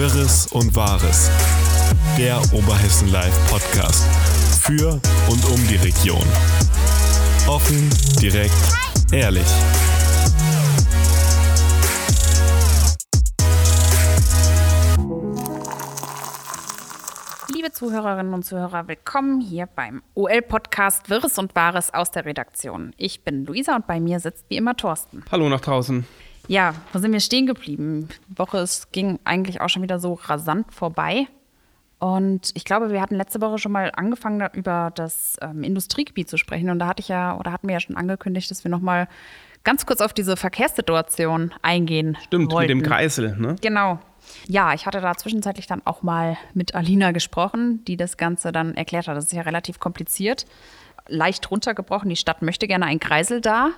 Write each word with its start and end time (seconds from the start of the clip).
Wirres 0.00 0.46
und 0.46 0.74
Wahres. 0.74 1.30
Der 2.16 2.38
Oberhessen 2.54 3.12
Live 3.12 3.50
Podcast. 3.50 4.02
Für 4.62 4.92
und 5.28 5.44
um 5.44 5.68
die 5.68 5.76
Region. 5.76 6.24
Offen, 7.46 7.90
direkt, 8.18 8.54
ehrlich. 9.12 9.44
Liebe 17.54 17.70
Zuhörerinnen 17.70 18.32
und 18.32 18.46
Zuhörer, 18.46 18.88
willkommen 18.88 19.42
hier 19.42 19.66
beim 19.66 20.02
OL-Podcast 20.14 21.10
Wirres 21.10 21.36
und 21.36 21.54
Wahres 21.54 21.92
aus 21.92 22.10
der 22.10 22.24
Redaktion. 22.24 22.94
Ich 22.96 23.22
bin 23.22 23.44
Luisa 23.44 23.76
und 23.76 23.86
bei 23.86 24.00
mir 24.00 24.18
sitzt 24.18 24.46
wie 24.48 24.56
immer 24.56 24.74
Thorsten. 24.74 25.26
Hallo 25.30 25.50
nach 25.50 25.60
draußen. 25.60 26.06
Ja, 26.50 26.74
wo 26.92 26.98
sind 26.98 27.12
wir 27.12 27.20
stehen 27.20 27.46
geblieben? 27.46 28.08
Die 28.28 28.36
Woche 28.36 28.58
es 28.58 28.90
ging 28.90 29.20
eigentlich 29.22 29.60
auch 29.60 29.68
schon 29.68 29.82
wieder 29.82 30.00
so 30.00 30.14
rasant 30.14 30.74
vorbei. 30.74 31.28
Und 32.00 32.50
ich 32.54 32.64
glaube, 32.64 32.90
wir 32.90 33.00
hatten 33.00 33.14
letzte 33.14 33.40
Woche 33.40 33.58
schon 33.58 33.70
mal 33.70 33.92
angefangen, 33.94 34.48
über 34.54 34.90
das 34.96 35.36
ähm, 35.42 35.62
Industriegebiet 35.62 36.28
zu 36.28 36.38
sprechen. 36.38 36.68
Und 36.68 36.80
da 36.80 36.88
hatte 36.88 37.02
ich 37.02 37.08
ja, 37.08 37.38
oder 37.38 37.52
hatten 37.52 37.68
wir 37.68 37.74
ja 37.74 37.80
schon 37.80 37.96
angekündigt, 37.96 38.50
dass 38.50 38.64
wir 38.64 38.70
noch 38.70 38.80
mal 38.80 39.06
ganz 39.62 39.86
kurz 39.86 40.00
auf 40.00 40.12
diese 40.12 40.36
Verkehrssituation 40.36 41.54
eingehen 41.62 42.18
Stimmt, 42.24 42.50
wollten. 42.50 42.78
mit 42.78 42.84
dem 42.84 42.90
Kreisel, 42.90 43.36
ne? 43.36 43.54
Genau. 43.60 44.00
Ja, 44.48 44.74
ich 44.74 44.86
hatte 44.86 45.00
da 45.00 45.14
zwischenzeitlich 45.14 45.68
dann 45.68 45.82
auch 45.84 46.02
mal 46.02 46.36
mit 46.52 46.74
Alina 46.74 47.12
gesprochen, 47.12 47.84
die 47.84 47.96
das 47.96 48.16
Ganze 48.16 48.50
dann 48.50 48.74
erklärt 48.74 49.06
hat. 49.06 49.16
Das 49.16 49.26
ist 49.26 49.32
ja 49.32 49.42
relativ 49.42 49.78
kompliziert. 49.78 50.46
Leicht 51.06 51.48
runtergebrochen, 51.48 52.08
die 52.08 52.16
Stadt 52.16 52.42
möchte 52.42 52.66
gerne 52.66 52.86
einen 52.86 52.98
Kreisel 52.98 53.40
da, 53.40 53.70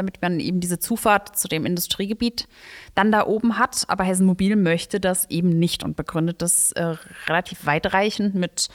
damit 0.00 0.22
man 0.22 0.40
eben 0.40 0.60
diese 0.60 0.78
Zufahrt 0.78 1.36
zu 1.36 1.46
dem 1.46 1.66
Industriegebiet 1.66 2.48
dann 2.94 3.12
da 3.12 3.26
oben 3.26 3.58
hat. 3.58 3.84
Aber 3.88 4.02
Hessen 4.02 4.26
Mobil 4.26 4.56
möchte 4.56 4.98
das 4.98 5.28
eben 5.28 5.50
nicht 5.50 5.84
und 5.84 5.94
begründet 5.94 6.40
das 6.40 6.72
äh, 6.72 6.96
relativ 7.28 7.66
weitreichend 7.66 8.34
mit 8.34 8.68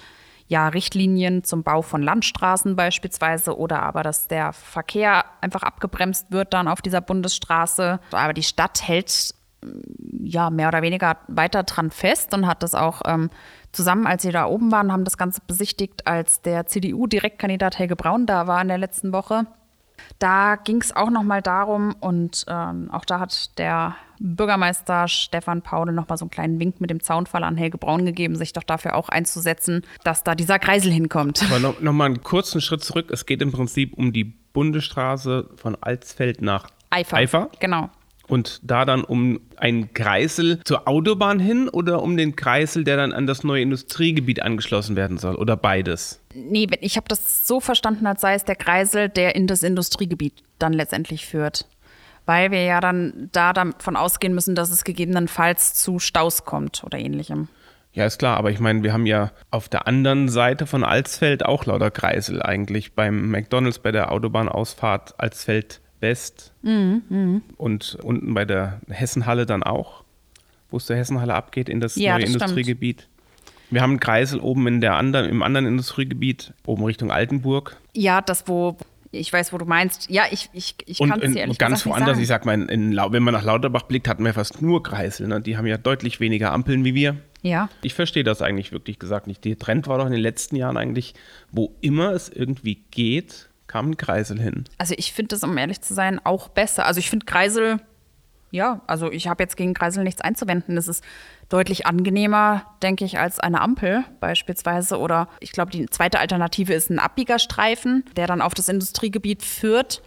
ja, 0.48 0.68
Richtlinien 0.68 1.44
zum 1.44 1.64
Bau 1.64 1.82
von 1.82 2.04
Landstraßen 2.04 2.76
beispielsweise 2.76 3.58
oder 3.58 3.82
aber, 3.82 4.04
dass 4.04 4.28
der 4.28 4.54
Verkehr 4.54 5.26
einfach 5.42 5.64
abgebremst 5.64 6.32
wird 6.32 6.54
dann 6.54 6.68
auf 6.68 6.84
dieser 6.84 7.02
Bundesstraße. 7.02 8.00
Aber 8.12 8.34
die 8.34 8.44
Stadt 8.44 8.88
hält 8.88 9.34
ja 10.24 10.52
mehr 10.52 10.68
oder 10.68 10.84
weniger 10.84 11.18
weiter 11.28 11.64
dran 11.64 11.90
fest 11.90 12.36
und 12.36 12.46
hat 12.46 12.62
das 12.62 12.76
auch 12.76 13.02
ähm, 13.06 13.32
zusammen, 13.72 14.06
als 14.06 14.22
sie 14.22 14.32
da 14.32 14.46
oben 14.46 14.72
waren, 14.72 14.92
haben 14.92 15.04
das 15.04 15.18
Ganze 15.18 15.42
besichtigt, 15.48 16.06
als 16.06 16.44
der 16.44 16.68
CDU-Direktkandidat 16.68 17.80
Helge 17.80 17.96
Braun 17.96 18.28
da 18.28 18.46
war 18.46 18.62
in 18.62 18.68
der 18.68 18.78
letzten 18.78 19.12
Woche. 19.12 19.48
Da 20.20 20.56
ging 20.56 20.82
es 20.82 20.96
auch 20.96 21.10
nochmal 21.10 21.42
darum 21.42 21.96
und 22.00 22.46
ähm, 22.48 22.90
auch 22.92 23.06
da 23.06 23.20
hat 23.20 23.58
der 23.58 23.96
Bürgermeister 24.20 25.08
Stefan 25.08 25.62
Paule 25.62 25.92
nochmal 25.92 26.18
so 26.18 26.26
einen 26.26 26.32
kleinen 26.32 26.60
Wink 26.60 26.80
mit 26.80 26.90
dem 26.90 27.02
Zaunfall 27.02 27.44
an 27.44 27.58
Helge 27.58 27.78
Braun 27.78 28.06
gegeben, 28.06 28.36
sich 28.36 28.54
doch 28.54 28.64
dafür 28.64 28.96
auch 28.96 29.10
einzusetzen, 29.10 29.86
dass 30.04 30.24
da 30.24 30.36
dieser 30.36 30.60
Kreisel 30.60 30.92
hinkommt. 30.92 31.44
Aber 31.44 31.60
noch, 31.60 31.82
noch 31.82 31.94
mal 31.94 32.06
einen 32.06 32.24
kurzen 32.24 32.62
Schritt 32.62 32.84
zurück. 32.84 33.08
Es 33.12 33.26
geht 33.26 33.42
im 33.42 33.52
Prinzip 33.52 33.94
um 33.98 34.14
die 34.14 34.24
Bundesstraße 34.24 35.50
von 35.56 35.78
Alsfeld 35.82 36.42
nach 36.42 36.70
Eifer. 36.90 37.18
Eifer. 37.18 37.50
Genau. 37.60 37.90
Und 38.28 38.62
da 38.64 38.86
dann 38.86 39.04
um 39.04 39.40
einen 39.58 39.94
Kreisel 39.94 40.60
zur 40.64 40.88
Autobahn 40.88 41.40
hin 41.40 41.70
oder 41.70 42.02
um 42.02 42.18
den 42.18 42.36
Kreisel, 42.36 42.84
der 42.84 42.98
dann 42.98 43.12
an 43.14 43.28
das 43.28 43.44
neue 43.44 43.62
Industriegebiet 43.62 44.42
angeschlossen 44.42 44.96
werden 44.96 45.18
soll? 45.18 45.36
Oder 45.36 45.56
beides? 45.58 46.22
Nee, 46.36 46.68
ich 46.82 46.98
habe 46.98 47.08
das 47.08 47.48
so 47.48 47.60
verstanden, 47.60 48.06
als 48.06 48.22
sei 48.22 48.34
es 48.34 48.44
der 48.44 48.56
Kreisel, 48.56 49.10
der 49.10 49.36
in 49.36 49.48
das 49.48 49.64
Industriegebiet 49.64 50.34
dann 50.60 50.74
letztendlich 50.74 51.26
führt. 51.26 51.68
Weil 52.26 52.52
wir 52.52 52.64
ja 52.64 52.82
dann 52.82 53.30
da 53.32 53.54
davon 53.54 53.96
ausgehen 53.96 54.34
müssen, 54.34 54.56
dass 54.56 54.70
es 54.70 54.84
gegebenenfalls 54.84 55.76
zu 55.76 56.00
Staus 56.00 56.44
kommt 56.44 56.84
oder 56.84 56.98
ähnlichem. 56.98 57.48
Ja, 57.94 58.06
ist 58.06 58.20
klar, 58.20 58.36
aber 58.36 58.52
ich 58.52 58.60
meine, 58.60 58.84
wir 58.84 58.92
haben 58.92 59.06
ja 59.06 59.32
auf 59.52 59.70
der 59.70 59.88
anderen 59.88 60.28
Seite 60.28 60.68
von 60.68 60.84
Alsfeld 60.84 61.46
auch 61.46 61.66
lauter 61.66 61.92
Kreisel 61.92 62.42
eigentlich. 62.42 62.94
Beim 62.94 63.32
McDonalds 63.32 63.80
bei 63.80 63.94
der 63.94 64.12
Autobahnausfahrt 64.12 65.18
Alsfeld 65.18 65.80
West 66.02 66.54
und 66.62 67.96
unten 68.04 68.34
bei 68.34 68.44
der 68.46 68.82
Hessenhalle 68.90 69.46
dann 69.46 69.64
auch, 69.64 70.04
wo 70.70 70.78
es 70.78 70.88
der 70.88 70.98
Hessenhalle 70.98 71.34
abgeht 71.34 71.70
in 71.70 71.80
das 71.80 71.96
Ja, 71.96 72.18
neue 72.18 72.26
das 72.26 72.52
stimmt. 72.52 73.08
Wir 73.76 73.82
haben 73.82 73.92
einen 73.92 74.00
Kreisel 74.00 74.40
oben 74.40 74.68
in 74.68 74.80
der 74.80 74.96
anderen, 74.96 75.30
im 75.30 75.44
anderen 75.44 75.66
Industriegebiet, 75.66 76.54
oben 76.66 76.86
Richtung 76.86 77.12
Altenburg. 77.12 77.76
Ja, 77.94 78.22
das, 78.22 78.48
wo, 78.48 78.78
ich 79.12 79.34
weiß, 79.34 79.52
wo 79.52 79.58
du 79.58 79.66
meinst. 79.66 80.10
Ja, 80.10 80.24
ich, 80.32 80.50
ich, 80.54 80.76
ich 80.86 81.02
Und 81.02 81.10
kann 81.10 81.22
es 81.22 81.34
dir 81.34 81.42
ehrlich 81.42 81.58
ganz 81.58 81.84
gesagt 81.84 81.86
nicht 81.86 82.08
woanders, 82.08 82.18
ich 82.18 82.28
sag 82.30 82.46
mal, 82.46 82.54
in, 82.70 82.96
wenn 82.96 83.22
man 83.22 83.34
nach 83.34 83.44
Lauterbach 83.44 83.82
blickt, 83.82 84.08
hatten 84.08 84.24
wir 84.24 84.34
fast 84.34 84.62
nur 84.62 84.82
Kreisel. 84.82 85.28
Ne? 85.28 85.42
Die 85.42 85.58
haben 85.58 85.68
ja 85.68 85.78
deutlich 85.78 86.22
weniger 86.22 86.54
Ampeln 86.54 86.86
wie 86.86 86.96
wir. 86.96 87.18
Ja, 87.42 87.68
Ich 87.82 87.94
verstehe 87.94 88.24
das 88.24 88.42
eigentlich 88.42 88.72
wirklich 88.72 88.98
gesagt 88.98 89.28
nicht. 89.28 89.44
Der 89.44 89.60
Trend 89.60 89.88
war 89.88 89.98
doch 89.98 90.06
in 90.06 90.14
den 90.14 90.22
letzten 90.22 90.56
Jahren 90.56 90.78
eigentlich, 90.78 91.14
wo 91.52 91.76
immer 91.82 92.14
es 92.14 92.30
irgendwie 92.30 92.82
geht, 92.92 93.50
kam 93.68 93.90
ein 93.90 93.98
Kreisel 93.98 94.40
hin. 94.40 94.64
also 94.78 94.96
ich 94.98 95.12
finde 95.12 95.36
das, 95.36 95.44
um 95.44 95.58
ehrlich 95.58 95.82
zu 95.82 95.94
sein, 95.94 96.22
auch 96.24 96.48
besser. 96.48 96.86
Also 96.86 97.00
ich 97.00 97.10
finde 97.10 97.26
Kreisel, 97.26 97.82
ja, 98.52 98.82
also 98.88 99.12
ich 99.12 99.28
habe 99.28 99.44
jetzt 99.44 99.58
gegen 99.58 99.74
Kreisel 99.74 100.04
nichts 100.04 100.22
einzuwenden. 100.22 100.78
Es 100.78 100.88
ist 100.88 101.04
deutlich 101.50 101.86
angenehmer, 101.86 102.64
denke 102.82 103.04
ich, 103.06 103.20
als 103.20 103.40
eine 103.40 103.62
Ampel 103.62 104.04
beispielsweise. 104.20 104.98
Oder 104.98 105.28
ich 105.40 105.52
glaube, 105.52 105.72
die 105.72 105.86
zweite 105.88 106.20
Alternative 106.20 106.74
ist 106.74 106.90
ein 106.90 107.00
Abbiegerstreifen, 107.00 108.06
der 108.16 108.28
dann 108.28 108.42
auf 108.42 108.54
das 108.54 108.70
Industriegebiet 108.70 109.44
führt. 109.44 110.02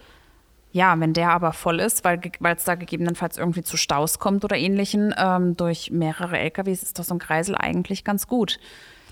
Ja, 0.71 0.99
wenn 1.01 1.15
der 1.15 1.31
aber 1.31 1.53
voll 1.53 1.81
ist, 1.81 2.05
weil 2.05 2.21
es 2.57 2.65
da 2.65 2.75
gegebenenfalls 2.75 3.39
irgendwie 3.39 3.63
zu 3.63 3.77
Staus 3.77 4.19
kommt 4.19 4.45
oder 4.45 4.57
ähnlichen, 4.57 5.15
ähm, 5.17 5.57
durch 5.57 5.91
mehrere 5.91 6.39
LKWs 6.39 6.83
ist 6.83 6.99
doch 6.99 7.05
so 7.05 7.15
ein 7.15 7.19
Kreisel 7.19 7.55
eigentlich 7.55 8.05
ganz 8.05 8.27
gut. 8.27 8.59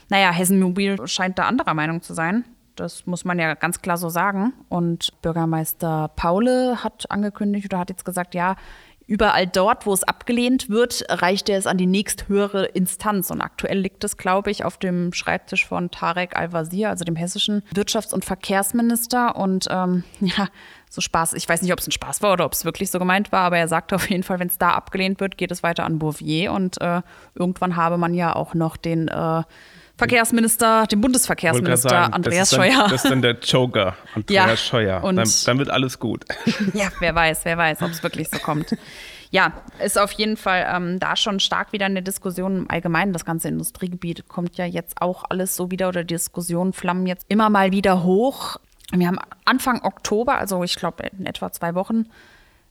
Naja, 0.09 0.31
Hessen 0.31 0.61
Mobil 0.61 0.97
scheint 1.07 1.39
da 1.39 1.47
anderer 1.47 1.75
Meinung 1.75 2.03
zu 2.03 2.15
sein. 2.15 2.45
Das 2.77 3.07
muss 3.07 3.25
man 3.25 3.39
ja 3.39 3.55
ganz 3.55 3.81
klar 3.81 3.97
so 3.97 4.11
sagen. 4.11 4.53
Und 4.69 5.21
Bürgermeister 5.23 6.11
Paule 6.15 6.85
hat 6.85 7.11
angekündigt 7.11 7.67
oder 7.67 7.79
hat 7.79 7.91
jetzt 7.91 8.05
gesagt, 8.05 8.35
ja, 8.35 8.57
überall 9.07 9.47
dort, 9.47 9.87
wo 9.87 9.93
es 9.93 10.03
abgelehnt 10.03 10.69
wird, 10.69 11.05
reicht 11.09 11.49
er 11.49 11.59
es 11.59 11.67
an 11.67 11.79
die 11.79 11.87
nächsthöhere 11.87 12.67
Instanz. 12.67 13.31
Und 13.31 13.41
aktuell 13.41 13.79
liegt 13.79 14.03
es, 14.05 14.17
glaube 14.17 14.51
ich, 14.51 14.65
auf 14.65 14.79
dem 14.79 15.13
Schreibtisch 15.13 15.67
von 15.67 15.91
Tarek 15.91 16.37
Al-Wazir, 16.37 16.91
also 16.91 17.05
dem 17.05 17.17
hessischen 17.17 17.63
Wirtschafts- 17.73 18.13
und 18.13 18.25
Verkehrsminister. 18.25 19.37
Und 19.37 19.67
ähm, 19.71 20.03
ja, 20.21 20.49
so 20.91 21.01
Spaß, 21.01 21.35
ich 21.35 21.49
weiß 21.49 21.63
nicht, 21.63 21.73
ob 21.73 21.79
es 21.79 21.87
ein 21.87 21.93
Spaß 21.93 22.23
war 22.23 22.33
oder 22.33 22.45
ob 22.45 22.53
es 22.53 22.65
wirklich 22.65 22.91
so 22.91 22.99
gemeint 22.99 23.31
war, 23.33 23.43
aber 23.43 23.59
er 23.59 23.69
sagte 23.69 23.95
auf 23.95 24.11
jeden 24.11 24.23
Fall, 24.23 24.41
wenn 24.41 24.49
es 24.49 24.59
da 24.59 24.71
abgelehnt 24.71 25.21
wird, 25.21 25.39
geht 25.39 25.53
es 25.53 25.63
weiter 25.63 25.85
an 25.85 25.99
Bouvier. 25.99 26.53
Und 26.53 26.81
äh, 26.81 27.03
irgendwann 27.35 27.77
habe 27.77 27.99
man 27.99 28.13
ja 28.13 28.35
auch 28.35 28.55
noch 28.55 28.77
den 28.77 29.09
äh, 29.09 29.43
Verkehrsminister, 29.99 30.81
den 30.83 30.83
Wollte 30.83 30.97
Bundesverkehrsminister 30.99 31.89
sagen, 31.89 32.13
Andreas 32.13 32.51
das 32.51 32.59
dann, 32.59 32.71
Scheuer. 32.73 32.89
Das 32.89 33.05
ist 33.05 33.11
dann 33.11 33.23
der 33.23 33.39
Joker, 33.41 33.97
Andreas 34.15 34.51
Ja, 34.51 34.57
Scheuer. 34.57 35.05
und- 35.05 35.17
Dann, 35.17 35.29
dann 35.47 35.59
wird 35.59 35.71
alles 35.71 35.99
gut. 35.99 36.25
Ja, 36.75 36.89
wer 37.01 37.15
weiß, 37.15 37.41
wer 37.45 37.57
weiß, 37.57 37.83
ob 37.83 37.91
es 37.91 38.03
wirklich 38.03 38.29
so 38.29 38.39
kommt. 38.39 38.77
Ja, 39.31 39.53
ist 39.83 39.99
auf 39.99 40.13
jeden 40.13 40.37
Fall 40.37 40.67
ähm, 40.73 41.01
da 41.01 41.17
schon 41.17 41.41
stark 41.41 41.73
wieder 41.73 41.87
eine 41.87 42.03
Diskussion 42.03 42.59
im 42.59 42.71
Allgemeinen. 42.71 43.13
Das 43.13 43.25
ganze 43.25 43.49
Industriegebiet 43.49 44.29
kommt 44.29 44.57
ja 44.57 44.65
jetzt 44.67 45.03
auch 45.03 45.25
alles 45.29 45.57
so 45.57 45.71
wieder 45.71 45.89
oder 45.89 46.05
die 46.05 46.15
Diskussionen 46.15 46.73
flammen 46.73 47.07
jetzt 47.07 47.25
immer 47.29 47.51
mal 47.51 47.73
wieder 47.73 48.05
hoch. 48.05 48.57
Wir 48.93 49.09
haben 49.09 49.19
Anfang 49.45 49.83
Oktober, 49.83 50.39
also 50.39 50.63
ich 50.63 50.77
glaube 50.77 51.05
in 51.19 51.27
etwa 51.27 51.51
zwei 51.51 51.75
Wochen, 51.75 52.07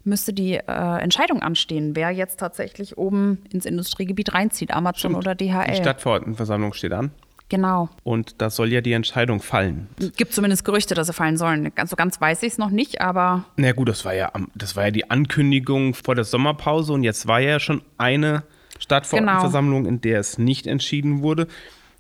müsste 0.06 0.34
die 0.34 0.54
äh, 0.54 1.00
Entscheidung 1.02 1.42
anstehen, 1.42 1.96
wer 1.96 2.12
jetzt 2.12 2.40
tatsächlich 2.40 2.98
oben 2.98 3.44
ins 3.52 3.66
Industriegebiet 3.66 4.34
reinzieht, 4.34 4.72
Amazon 4.72 5.16
oder 5.16 5.36
DHL. 5.36 5.72
Die 5.72 5.76
Stadtverordnetenversammlung 5.76 6.74
steht 6.74 6.94
an 6.94 7.12
genau. 7.50 7.90
und 8.04 8.42
da 8.42 8.50
soll 8.50 8.72
ja 8.72 8.82
die 8.82 8.94
Entscheidung 8.94 9.42
fallen. 9.42 9.88
Gibt 10.16 10.34
zumindest 10.34 10.66
Gerüchte, 10.66 10.96
dass 10.96 11.08
sie 11.08 11.14
fallen 11.14 11.38
sollen. 11.38 11.74
Ganz 11.76 11.90
so 11.90 11.96
ganz 11.96 12.20
weiß 12.20 12.44
ich 12.44 12.54
es 12.54 12.58
noch 12.58 12.70
nicht, 12.70 13.02
aber 13.02 13.46
Na 13.58 13.72
gut, 13.72 13.90
das 13.90 14.06
war 14.06 14.14
ja 14.14 14.32
das 14.54 14.76
war 14.76 14.86
ja 14.86 14.92
die 14.92 15.10
Ankündigung 15.10 15.94
vor 15.94 16.16
der 16.16 16.24
Sommerpause 16.24 16.94
und 16.94 17.04
jetzt 17.04 17.28
war 17.28 17.40
ja 17.40 17.60
schon 17.60 17.82
eine 17.98 18.44
Stadtverordnetenversammlung, 18.80 19.86
in 19.86 20.02
der 20.02 20.20
es 20.20 20.38
nicht 20.38 20.68
entschieden 20.68 21.22
wurde. 21.22 21.48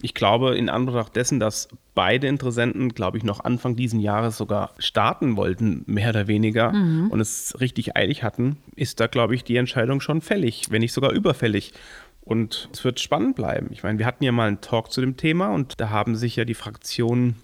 Ich 0.02 0.14
glaube, 0.14 0.56
in 0.56 0.70
Anbetracht 0.70 1.16
dessen, 1.16 1.40
dass 1.40 1.70
beide 1.94 2.28
Interessenten, 2.28 2.90
glaube 2.90 3.18
ich, 3.18 3.24
noch 3.24 3.44
Anfang 3.44 3.76
diesen 3.76 4.00
Jahres 4.00 4.38
sogar 4.38 4.72
starten 4.78 5.38
wollten, 5.38 5.84
mehr 5.88 6.10
oder 6.10 6.28
weniger, 6.28 6.72
und 7.10 7.20
es 7.20 7.60
richtig 7.60 7.96
eilig 7.96 8.22
hatten, 8.24 8.58
ist 8.76 9.00
da, 9.00 9.08
glaube 9.08 9.36
ich, 9.36 9.44
die 9.44 9.56
Entscheidung 9.56 10.02
schon 10.02 10.22
fällig, 10.22 10.68
wenn 10.70 10.82
nicht 10.82 10.94
sogar 10.94 11.12
überfällig. 11.12 11.74
Und 12.22 12.70
es 12.74 12.84
wird 12.84 13.00
spannend 13.00 13.36
bleiben. 13.36 13.68
Ich 13.72 13.84
meine, 13.84 14.00
wir 14.00 14.06
hatten 14.06 14.24
ja 14.24 14.32
mal 14.32 14.48
einen 14.48 14.62
Talk 14.62 14.92
zu 14.92 15.00
dem 15.00 15.16
Thema 15.16 15.54
und 15.54 15.80
da 15.80 15.92
haben 15.92 16.16
sich 16.16 16.36
ja 16.36 16.44
die 16.44 16.56
Fraktionen 16.56 17.36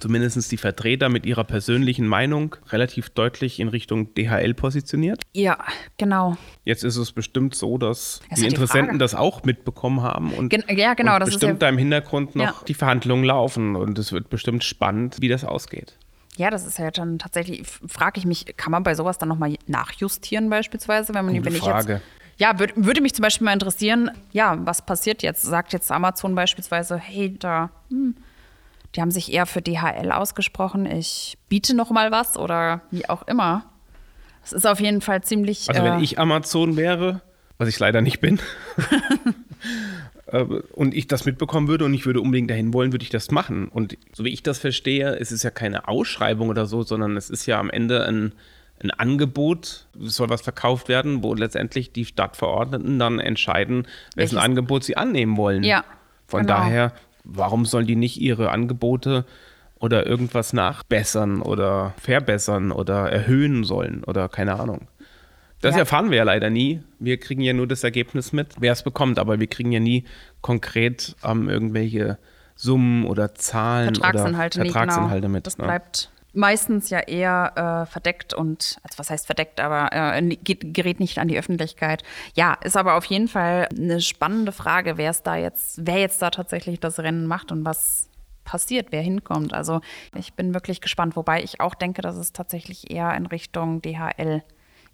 zumindest 0.00 0.50
die 0.52 0.56
Vertreter 0.56 1.08
mit 1.08 1.26
ihrer 1.26 1.44
persönlichen 1.44 2.06
Meinung 2.06 2.56
relativ 2.70 3.10
deutlich 3.10 3.60
in 3.60 3.68
Richtung 3.68 4.14
DHL 4.14 4.54
positioniert. 4.54 5.22
ja, 5.34 5.58
genau. 5.98 6.36
Jetzt 6.64 6.82
ist 6.84 6.96
es 6.96 7.12
bestimmt 7.12 7.54
so, 7.54 7.78
dass 7.78 8.20
Das 8.30 8.38
ist 8.38 8.44
die 8.44 8.48
die 8.48 8.54
Interessenten 8.54 8.86
Frage. 8.88 8.98
das 8.98 9.14
auch 9.14 9.44
mitbekommen 9.44 10.02
haben 10.02 10.32
und, 10.32 10.48
Gen- 10.48 10.64
ja, 10.76 10.94
genau, 10.94 11.16
und 11.16 11.24
bestimmt 11.24 11.62
da 11.62 11.68
im 11.68 11.78
Hintergrund 11.78 12.34
noch 12.36 12.44
Ja. 12.44 12.54
die 12.66 12.74
Verhandlungen 12.74 13.24
laufen 13.24 13.76
und 13.76 13.98
es 13.98 14.12
wird 14.12 14.28
bestimmt 14.30 14.64
spannend, 14.64 15.16
wie 15.20 15.28
das 15.28 15.44
ausgeht. 15.44 15.96
Ja, 16.36 16.50
das 16.50 16.66
ist 16.66 16.78
ja 16.78 16.90
dann 16.90 17.18
tatsächlich, 17.18 17.62
frage 17.86 18.18
ich 18.18 18.26
mich, 18.26 18.44
kann 18.58 18.70
man 18.70 18.82
bei 18.82 18.94
sowas 18.94 19.16
dann 19.16 19.28
nochmal 19.30 19.54
nachjustieren 19.66 20.50
beispielsweise, 20.50 21.14
wenn 21.14 21.24
man 21.24 21.34
Gute 21.34 21.46
wenn 21.46 21.54
ich 21.54 21.60
Frage. 21.62 21.92
jetzt 21.94 22.02
ja, 22.38 22.58
würd, 22.58 22.72
würde 22.76 23.00
mich 23.00 23.14
zum 23.14 23.22
Beispiel 23.22 23.46
mal 23.46 23.54
interessieren, 23.54 24.10
ja, 24.32 24.58
was 24.66 24.84
passiert 24.84 25.22
jetzt? 25.22 25.40
Sagt 25.40 25.72
jetzt 25.72 25.90
Amazon 25.90 26.34
beispielsweise, 26.34 26.98
hey, 26.98 27.34
da, 27.38 27.70
hm, 27.88 28.14
die 28.96 29.02
haben 29.02 29.10
sich 29.10 29.32
eher 29.32 29.46
für 29.46 29.60
DHL 29.60 30.10
ausgesprochen, 30.10 30.86
ich 30.86 31.36
biete 31.48 31.74
noch 31.74 31.90
mal 31.90 32.10
was 32.10 32.36
oder 32.36 32.80
wie 32.90 33.08
auch 33.08 33.26
immer. 33.28 33.66
Es 34.42 34.52
ist 34.52 34.66
auf 34.66 34.80
jeden 34.80 35.00
Fall 35.00 35.22
ziemlich. 35.22 35.68
Also, 35.68 35.82
wenn 35.82 35.98
äh, 35.98 36.02
ich 36.02 36.18
Amazon 36.18 36.76
wäre, 36.76 37.20
was 37.58 37.68
ich 37.68 37.78
leider 37.78 38.00
nicht 38.00 38.20
bin, 38.20 38.38
äh, 40.26 40.38
und 40.38 40.94
ich 40.94 41.08
das 41.08 41.26
mitbekommen 41.26 41.68
würde 41.68 41.84
und 41.84 41.92
ich 41.92 42.06
würde 42.06 42.20
unbedingt 42.20 42.50
dahin 42.50 42.72
wollen, 42.72 42.92
würde 42.92 43.02
ich 43.02 43.10
das 43.10 43.30
machen. 43.30 43.68
Und 43.68 43.98
so 44.12 44.24
wie 44.24 44.30
ich 44.30 44.42
das 44.42 44.58
verstehe, 44.58 45.14
ist 45.16 45.32
es 45.32 45.42
ja 45.42 45.50
keine 45.50 45.88
Ausschreibung 45.88 46.48
oder 46.48 46.66
so, 46.66 46.82
sondern 46.82 47.16
es 47.16 47.28
ist 47.28 47.44
ja 47.46 47.58
am 47.58 47.70
Ende 47.70 48.06
ein, 48.06 48.32
ein 48.82 48.92
Angebot, 48.92 49.88
es 50.00 50.14
soll 50.14 50.30
was 50.30 50.42
verkauft 50.42 50.88
werden, 50.88 51.22
wo 51.22 51.34
letztendlich 51.34 51.92
die 51.92 52.04
Stadtverordneten 52.04 52.98
dann 52.98 53.18
entscheiden, 53.18 53.82
wessen 54.14 54.16
Welches? 54.16 54.38
Angebot 54.38 54.84
sie 54.84 54.96
annehmen 54.96 55.36
wollen. 55.36 55.64
Ja. 55.64 55.84
Von 56.28 56.42
genau. 56.42 56.54
daher, 56.54 56.92
warum 57.26 57.64
sollen 57.64 57.86
die 57.86 57.96
nicht 57.96 58.20
ihre 58.20 58.50
Angebote 58.50 59.24
oder 59.78 60.06
irgendwas 60.06 60.52
nachbessern 60.52 61.42
oder 61.42 61.94
verbessern 61.98 62.72
oder 62.72 63.10
erhöhen 63.10 63.64
sollen 63.64 64.04
oder 64.04 64.28
keine 64.28 64.58
Ahnung? 64.58 64.88
Das 65.60 65.74
ja. 65.74 65.80
erfahren 65.80 66.10
wir 66.10 66.18
ja 66.18 66.24
leider 66.24 66.50
nie. 66.50 66.82
Wir 66.98 67.18
kriegen 67.18 67.40
ja 67.40 67.52
nur 67.52 67.66
das 67.66 67.82
Ergebnis 67.82 68.32
mit, 68.32 68.54
wer 68.60 68.72
es 68.72 68.82
bekommt, 68.82 69.18
aber 69.18 69.40
wir 69.40 69.46
kriegen 69.46 69.72
ja 69.72 69.80
nie 69.80 70.04
konkret 70.40 71.16
ähm, 71.24 71.48
irgendwelche 71.48 72.18
Summen 72.54 73.04
oder 73.04 73.34
Zahlen 73.34 73.94
Vertragsinhalte, 73.94 74.60
oder 74.60 74.70
Vertragsinhalte 74.70 75.20
genau. 75.22 75.32
mit. 75.32 75.46
Das 75.46 75.58
ne? 75.58 75.64
bleibt 75.64 76.10
meistens 76.36 76.90
ja 76.90 77.00
eher 77.00 77.86
äh, 77.86 77.90
verdeckt 77.90 78.34
und, 78.34 78.78
also 78.82 78.98
was 78.98 79.10
heißt 79.10 79.26
verdeckt, 79.26 79.60
aber 79.60 79.90
äh, 79.92 80.22
geht, 80.36 80.74
gerät 80.74 81.00
nicht 81.00 81.18
an 81.18 81.28
die 81.28 81.38
Öffentlichkeit. 81.38 82.02
Ja, 82.34 82.54
ist 82.62 82.76
aber 82.76 82.94
auf 82.94 83.04
jeden 83.06 83.28
Fall 83.28 83.68
eine 83.76 84.00
spannende 84.00 84.52
Frage, 84.52 84.98
wer 84.98 85.10
es 85.10 85.22
da 85.22 85.36
jetzt, 85.36 85.80
wer 85.84 85.98
jetzt 85.98 86.22
da 86.22 86.30
tatsächlich 86.30 86.80
das 86.80 86.98
Rennen 86.98 87.26
macht 87.26 87.52
und 87.52 87.64
was 87.64 88.08
passiert, 88.44 88.88
wer 88.92 89.02
hinkommt. 89.02 89.52
Also 89.52 89.80
ich 90.14 90.34
bin 90.34 90.54
wirklich 90.54 90.80
gespannt, 90.80 91.16
wobei 91.16 91.42
ich 91.42 91.60
auch 91.60 91.74
denke, 91.74 92.00
dass 92.02 92.16
es 92.16 92.32
tatsächlich 92.32 92.90
eher 92.90 93.14
in 93.14 93.26
Richtung 93.26 93.82
DHL 93.82 94.42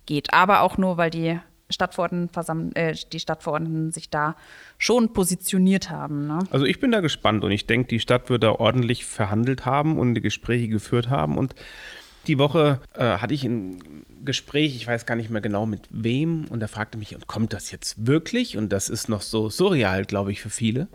geht. 0.06 0.32
Aber 0.32 0.62
auch 0.62 0.78
nur, 0.78 0.96
weil 0.96 1.10
die 1.10 1.38
Stadtverordneten, 1.72 2.74
äh, 2.74 2.94
die 3.12 3.20
Stadtverordneten 3.20 3.92
sich 3.92 4.10
da 4.10 4.36
schon 4.78 5.12
positioniert 5.12 5.90
haben. 5.90 6.26
Ne? 6.26 6.40
Also 6.50 6.64
ich 6.64 6.80
bin 6.80 6.92
da 6.92 7.00
gespannt 7.00 7.44
und 7.44 7.50
ich 7.50 7.66
denke, 7.66 7.88
die 7.88 8.00
Stadt 8.00 8.30
wird 8.30 8.42
da 8.42 8.52
ordentlich 8.52 9.04
verhandelt 9.04 9.66
haben 9.66 9.98
und 9.98 10.14
Gespräche 10.14 10.68
geführt 10.68 11.10
haben. 11.10 11.38
Und 11.38 11.54
die 12.26 12.38
Woche 12.38 12.80
äh, 12.94 13.18
hatte 13.18 13.34
ich 13.34 13.44
ein 13.44 14.04
Gespräch, 14.24 14.76
ich 14.76 14.86
weiß 14.86 15.06
gar 15.06 15.16
nicht 15.16 15.30
mehr 15.30 15.40
genau 15.40 15.66
mit 15.66 15.88
wem, 15.90 16.44
und 16.50 16.62
er 16.62 16.68
fragte 16.68 16.98
mich, 16.98 17.16
kommt 17.26 17.52
das 17.52 17.70
jetzt 17.70 18.06
wirklich? 18.06 18.56
Und 18.56 18.70
das 18.72 18.88
ist 18.88 19.08
noch 19.08 19.22
so 19.22 19.48
surreal, 19.48 20.04
glaube 20.04 20.30
ich, 20.30 20.40
für 20.40 20.50
viele. 20.50 20.88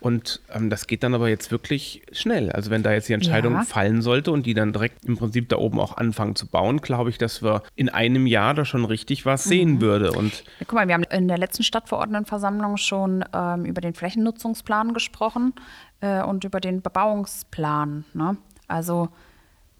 Und 0.00 0.40
ähm, 0.54 0.70
das 0.70 0.86
geht 0.86 1.02
dann 1.02 1.14
aber 1.14 1.28
jetzt 1.28 1.50
wirklich 1.50 2.02
schnell. 2.12 2.52
Also 2.52 2.70
wenn 2.70 2.82
da 2.82 2.92
jetzt 2.92 3.08
die 3.08 3.14
Entscheidung 3.14 3.54
ja. 3.54 3.62
fallen 3.62 4.00
sollte 4.00 4.30
und 4.30 4.46
die 4.46 4.54
dann 4.54 4.72
direkt 4.72 5.04
im 5.04 5.16
Prinzip 5.16 5.48
da 5.48 5.56
oben 5.56 5.80
auch 5.80 5.96
anfangen 5.96 6.36
zu 6.36 6.46
bauen, 6.46 6.80
glaube 6.80 7.10
ich, 7.10 7.18
dass 7.18 7.42
wir 7.42 7.62
in 7.74 7.88
einem 7.88 8.26
Jahr 8.26 8.54
da 8.54 8.64
schon 8.64 8.84
richtig 8.84 9.26
was 9.26 9.44
mhm. 9.46 9.48
sehen 9.48 9.80
würde. 9.80 10.12
Und 10.12 10.44
ja, 10.60 10.66
guck 10.66 10.74
mal, 10.74 10.86
wir 10.86 10.94
haben 10.94 11.04
in 11.04 11.26
der 11.26 11.38
letzten 11.38 11.64
Stadtverordnetenversammlung 11.64 12.76
schon 12.76 13.24
ähm, 13.32 13.64
über 13.64 13.80
den 13.80 13.94
Flächennutzungsplan 13.94 14.94
gesprochen 14.94 15.52
äh, 16.00 16.22
und 16.22 16.44
über 16.44 16.60
den 16.60 16.80
Bebauungsplan. 16.80 18.04
Ne? 18.14 18.36
Also 18.68 19.08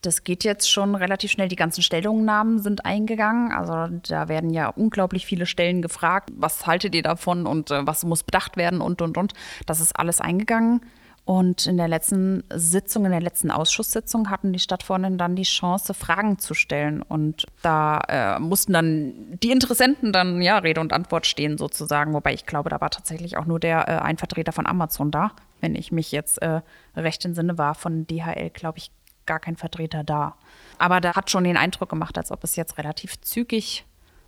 das 0.02 0.24
geht 0.24 0.44
jetzt 0.44 0.70
schon 0.70 0.94
relativ 0.94 1.30
schnell. 1.30 1.48
Die 1.48 1.56
ganzen 1.56 1.82
Stellungnahmen 1.82 2.60
sind 2.60 2.84
eingegangen. 2.84 3.52
Also 3.52 3.98
da 4.08 4.28
werden 4.28 4.50
ja 4.50 4.68
unglaublich 4.68 5.26
viele 5.26 5.46
Stellen 5.46 5.82
gefragt. 5.82 6.30
Was 6.36 6.66
haltet 6.66 6.94
ihr 6.94 7.02
davon 7.02 7.46
und 7.46 7.70
äh, 7.70 7.86
was 7.86 8.04
muss 8.04 8.22
bedacht 8.22 8.56
werden 8.56 8.80
und, 8.80 9.02
und, 9.02 9.16
und. 9.16 9.32
Das 9.66 9.80
ist 9.80 9.98
alles 9.98 10.20
eingegangen. 10.20 10.80
Und 11.28 11.66
in 11.66 11.76
der 11.76 11.88
letzten 11.88 12.42
Sitzung, 12.54 13.04
in 13.04 13.10
der 13.10 13.20
letzten 13.20 13.50
Ausschusssitzung 13.50 14.30
hatten 14.30 14.54
die 14.54 14.58
Stadtverordneten 14.58 15.18
dann 15.18 15.36
die 15.36 15.42
Chance, 15.42 15.92
Fragen 15.92 16.38
zu 16.38 16.54
stellen. 16.54 17.02
Und 17.02 17.44
da 17.60 18.00
äh, 18.08 18.38
mussten 18.38 18.72
dann 18.72 19.12
die 19.42 19.50
Interessenten 19.50 20.14
dann 20.14 20.40
ja 20.40 20.56
Rede 20.56 20.80
und 20.80 20.94
Antwort 20.94 21.26
stehen 21.26 21.58
sozusagen. 21.58 22.14
Wobei 22.14 22.32
ich 22.32 22.46
glaube, 22.46 22.70
da 22.70 22.80
war 22.80 22.88
tatsächlich 22.88 23.36
auch 23.36 23.44
nur 23.44 23.60
der 23.60 23.88
äh, 23.88 23.98
ein 23.98 24.16
Vertreter 24.16 24.52
von 24.52 24.66
Amazon 24.66 25.10
da, 25.10 25.32
wenn 25.60 25.74
ich 25.74 25.92
mich 25.92 26.12
jetzt 26.12 26.40
äh, 26.40 26.62
recht 26.96 27.22
entsinne, 27.26 27.58
war 27.58 27.74
von 27.74 28.06
DHL, 28.06 28.48
glaube 28.48 28.78
ich, 28.78 28.90
gar 29.28 29.38
kein 29.38 29.56
Vertreter 29.56 30.02
da. 30.02 30.34
Aber 30.78 31.00
da 31.00 31.14
hat 31.14 31.30
schon 31.30 31.44
den 31.44 31.56
Eindruck 31.56 31.88
gemacht, 31.88 32.18
als 32.18 32.32
ob 32.32 32.42
es 32.42 32.56
jetzt 32.56 32.78
relativ 32.78 33.20
zügig 33.20 33.84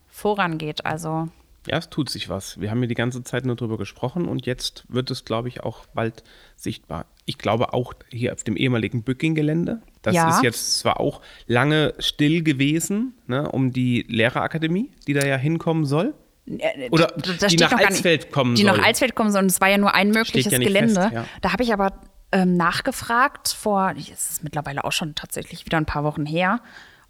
vorangeht. 0.08 0.87
Also 0.87 1.29
ja, 1.67 1.76
es 1.76 1.91
tut 1.91 2.08
sich 2.08 2.29
was. 2.29 2.58
Wir 2.58 2.70
haben 2.70 2.79
hier 2.79 2.88
die 2.88 2.94
ganze 2.94 3.23
Zeit 3.23 3.44
nur 3.44 3.55
drüber 3.55 3.76
gesprochen 3.76 4.26
und 4.26 4.47
jetzt 4.47 4.85
wird 4.88 5.11
es, 5.11 5.26
glaube 5.26 5.49
ich, 5.49 5.62
auch 5.62 5.87
bald 5.93 6.25
sichtbar. 6.56 7.05
Ich 7.26 7.37
glaube 7.37 7.75
auch 7.75 7.93
hier 8.11 8.32
auf 8.32 8.44
dem 8.44 8.56
ehemaligen 8.56 9.02
Bücking-Gelände. 9.02 9.82
Das 10.00 10.14
ja. 10.14 10.31
ist 10.31 10.43
jetzt 10.43 10.79
zwar 10.79 11.00
auch 11.00 11.20
lange 11.47 11.94
still 11.99 12.43
gewesen, 12.43 13.14
ne, 13.26 13.50
um 13.50 13.73
die 13.73 14.06
Lehrerakademie, 14.08 14.91
die 15.06 15.12
da 15.12 15.26
ja 15.26 15.37
hinkommen 15.37 15.85
soll. 15.85 16.14
Äh, 16.47 16.88
Oder 16.91 17.08
da 17.08 17.47
die 17.47 17.56
nach 17.56 17.73
Alsfeld 17.73 18.32
kommen 18.32 18.55
die 18.55 18.62
soll. 18.62 18.73
Die 18.73 18.79
nach 18.79 18.87
Alsfeld 18.87 19.14
kommen 19.14 19.31
soll. 19.31 19.43
Und 19.43 19.50
es 19.50 19.61
war 19.61 19.69
ja 19.69 19.76
nur 19.76 19.94
ein 19.94 20.11
mögliches 20.11 20.50
ja 20.50 20.58
Gelände. 20.58 20.94
Fest, 20.94 21.12
ja. 21.12 21.26
Da 21.43 21.52
habe 21.52 21.62
ich 21.62 21.75
aber 21.75 21.93
ähm, 22.32 22.56
nachgefragt 22.56 23.49
vor, 23.49 23.94
es 23.97 24.31
ist 24.31 24.44
mittlerweile 24.44 24.85
auch 24.85 24.93
schon 24.93 25.15
tatsächlich 25.15 25.67
wieder 25.67 25.79
ein 25.79 25.87
paar 25.87 26.05
Wochen 26.05 26.27
her. 26.27 26.61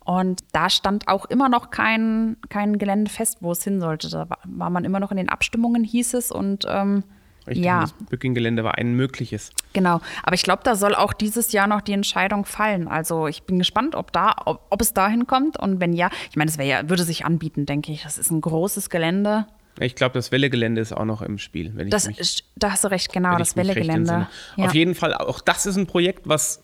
Und 0.05 0.43
da 0.53 0.71
stand 0.71 1.09
auch 1.09 1.27
immer 1.27 1.49
noch 1.49 1.71
kein, 1.71 2.37
kein 2.49 2.79
Gelände 2.79 3.11
fest, 3.11 3.39
wo 3.41 3.53
es 3.53 3.63
hin 3.63 3.81
sollte. 3.81 4.09
Da 4.09 4.29
war 4.45 4.71
man 4.71 4.85
immer 4.85 4.99
noch 4.99 5.11
in 5.11 5.19
den 5.19 5.29
Abstimmungen, 5.29 5.85
hieß 5.85 6.15
es. 6.15 6.33
Und 6.33 6.65
ähm, 6.69 7.05
Richtig, 7.47 7.65
ja. 7.65 7.81
Das 7.83 7.93
Bücking-Gelände 8.09 8.65
war 8.65 8.77
ein 8.77 8.95
mögliches. 8.95 9.51
Genau. 9.73 10.01
Aber 10.23 10.35
ich 10.35 10.43
glaube, 10.43 10.63
da 10.65 10.75
soll 10.75 10.95
auch 10.95 11.13
dieses 11.13 11.53
Jahr 11.53 11.67
noch 11.67 11.81
die 11.81 11.93
Entscheidung 11.93 12.45
fallen. 12.45 12.89
Also 12.89 13.27
ich 13.27 13.43
bin 13.43 13.59
gespannt, 13.59 13.95
ob, 13.95 14.13
da, 14.13 14.35
ob, 14.45 14.67
ob 14.71 14.81
es 14.81 14.95
dahin 14.95 15.27
kommt. 15.27 15.59
Und 15.59 15.81
wenn 15.81 15.93
ja, 15.93 16.11
ich 16.31 16.37
meine, 16.37 16.51
es 16.51 16.57
ja, 16.57 16.89
würde 16.89 17.03
sich 17.05 17.25
anbieten, 17.25 17.67
denke 17.67 17.93
ich. 17.93 18.03
Das 18.03 18.19
ist 18.19 18.31
ein 18.31 18.41
großes 18.41 18.91
Gelände. 18.91 19.47
Ich 19.81 19.95
glaube, 19.95 20.15
das 20.15 20.31
Wellegelände 20.31 20.81
ist 20.81 20.93
auch 20.93 21.05
noch 21.05 21.23
im 21.23 21.39
Spiel. 21.39 21.73
Wenn 21.75 21.91
das 21.91 22.07
mich, 22.07 22.19
ist, 22.19 22.45
da 22.57 22.73
hast 22.73 22.85
du 22.85 22.89
recht, 22.89 23.13
genau, 23.13 23.39
das 23.39 23.57
Wellegelände. 23.57 24.29
Ja. 24.57 24.65
Auf 24.67 24.75
jeden 24.75 24.95
Fall, 24.95 25.15
auch 25.15 25.41
das 25.41 25.67
ist 25.67 25.77
ein 25.77 25.87
Projekt, 25.87 26.29
was 26.29 26.63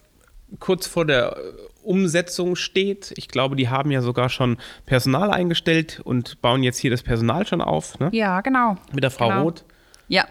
kurz 0.60 0.86
vor 0.86 1.06
der 1.06 1.36
äh, 1.36 1.40
Umsetzung 1.82 2.56
steht. 2.56 3.12
Ich 3.16 3.28
glaube, 3.28 3.56
die 3.56 3.68
haben 3.68 3.90
ja 3.90 4.02
sogar 4.02 4.28
schon 4.28 4.58
Personal 4.84 5.30
eingestellt 5.30 6.00
und 6.04 6.40
bauen 6.42 6.62
jetzt 6.62 6.78
hier 6.78 6.90
das 6.90 7.02
Personal 7.02 7.46
schon 7.46 7.61
auf. 7.61 7.99
Ne? 7.99 8.11
Ja, 8.12 8.40
genau. 8.40 8.76
Mit 8.92 9.02
der 9.02 9.11
Frau 9.11 9.28
genau. 9.28 9.42
Roth. 9.44 9.64
Ja. 10.08 10.26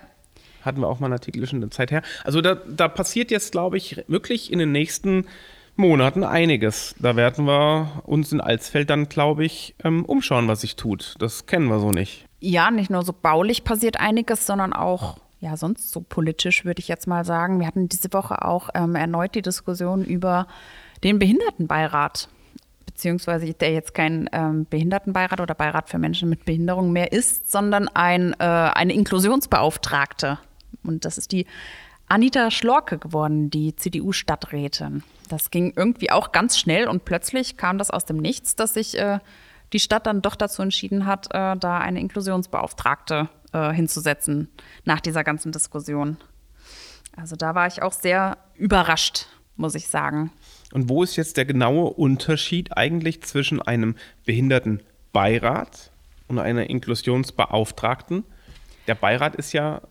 Hatten 0.61 0.81
wir 0.81 0.87
auch 0.87 0.99
mal 0.99 1.07
einen 1.07 1.13
Artikel 1.13 1.45
schon 1.47 1.59
eine 1.61 1.69
Zeit 1.69 1.91
her. 1.91 2.01
Also 2.23 2.41
da, 2.41 2.55
da 2.55 2.87
passiert 2.87 3.31
jetzt, 3.31 3.51
glaube 3.51 3.77
ich, 3.77 4.03
wirklich 4.07 4.51
in 4.51 4.59
den 4.59 4.71
nächsten 4.71 5.25
Monaten 5.75 6.23
einiges. 6.23 6.95
Da 6.99 7.15
werden 7.15 7.45
wir 7.45 8.01
uns 8.05 8.31
in 8.31 8.41
Alsfeld 8.41 8.89
dann, 8.89 9.09
glaube 9.09 9.45
ich, 9.45 9.75
ähm, 9.83 10.05
umschauen, 10.05 10.47
was 10.47 10.61
sich 10.61 10.75
tut. 10.75 11.15
Das 11.19 11.45
kennen 11.45 11.67
wir 11.67 11.79
so 11.79 11.91
nicht. 11.91 12.25
Ja, 12.47 12.69
nicht 12.69 12.91
nur 12.91 13.01
so 13.01 13.11
baulich 13.11 13.63
passiert 13.63 13.99
einiges, 13.99 14.45
sondern 14.45 14.71
auch 14.71 15.17
ja 15.39 15.57
sonst 15.57 15.89
so 15.89 16.01
politisch, 16.01 16.63
würde 16.63 16.79
ich 16.79 16.87
jetzt 16.87 17.07
mal 17.07 17.25
sagen. 17.25 17.59
Wir 17.59 17.65
hatten 17.65 17.89
diese 17.89 18.13
Woche 18.13 18.45
auch 18.45 18.69
ähm, 18.75 18.93
erneut 18.93 19.33
die 19.33 19.41
Diskussion 19.41 20.05
über 20.05 20.45
den 21.03 21.17
Behindertenbeirat 21.17 22.29
beziehungsweise 22.85 23.51
der 23.51 23.73
jetzt 23.73 23.95
kein 23.95 24.29
ähm, 24.31 24.67
Behindertenbeirat 24.69 25.39
oder 25.39 25.55
Beirat 25.55 25.89
für 25.89 25.97
Menschen 25.97 26.29
mit 26.29 26.45
Behinderung 26.45 26.91
mehr 26.91 27.11
ist, 27.11 27.51
sondern 27.51 27.87
ein, 27.87 28.33
äh, 28.33 28.43
eine 28.43 28.93
Inklusionsbeauftragte. 28.93 30.37
Und 30.83 31.03
das 31.03 31.17
ist 31.17 31.31
die 31.31 31.47
Anita 32.07 32.51
Schlorke 32.51 32.99
geworden, 32.99 33.49
die 33.49 33.75
CDU-Stadträtin. 33.75 35.01
Das 35.29 35.49
ging 35.49 35.73
irgendwie 35.75 36.11
auch 36.11 36.31
ganz 36.31 36.59
schnell 36.59 36.87
und 36.87 37.05
plötzlich 37.05 37.57
kam 37.57 37.79
das 37.79 37.89
aus 37.89 38.05
dem 38.05 38.17
Nichts, 38.17 38.55
dass 38.55 38.75
sich 38.75 38.99
äh, 38.99 39.17
die 39.75 39.79
Stadt 39.81 40.07
dann 40.07 40.21
doch 40.21 40.37
dazu 40.37 40.61
entschieden 40.61 41.05
hat, 41.05 41.27
äh, 41.31 41.57
da 41.57 41.79
eine 41.79 41.99
Inklusionsbeauftragte 41.99 43.27
äh, 43.51 43.73
hinzusetzen 43.73 44.47
nach 44.85 45.01
dieser 45.01 45.25
ganzen 45.25 45.51
Diskussion. 45.51 46.15
Also 47.17 47.35
da 47.35 47.55
war 47.55 47.67
ich 47.67 47.81
auch 47.81 47.91
sehr 47.91 48.37
überrascht, 48.55 49.27
muss 49.57 49.75
ich 49.75 49.89
sagen. 49.89 50.31
Und 50.71 50.87
wo 50.87 51.03
ist 51.03 51.17
jetzt 51.17 51.35
der 51.35 51.43
genaue 51.43 51.89
Unterschied 51.89 52.77
eigentlich 52.77 53.21
zwischen 53.23 53.61
einem 53.61 53.97
Behindertenbeirat 54.25 55.91
und 56.29 56.39
einer 56.39 56.69
Inklusionsbeauftragten? 56.69 58.23
Der 58.87 58.95
Beirat 58.95 59.35
ist 59.35 59.51
ja 59.51 59.81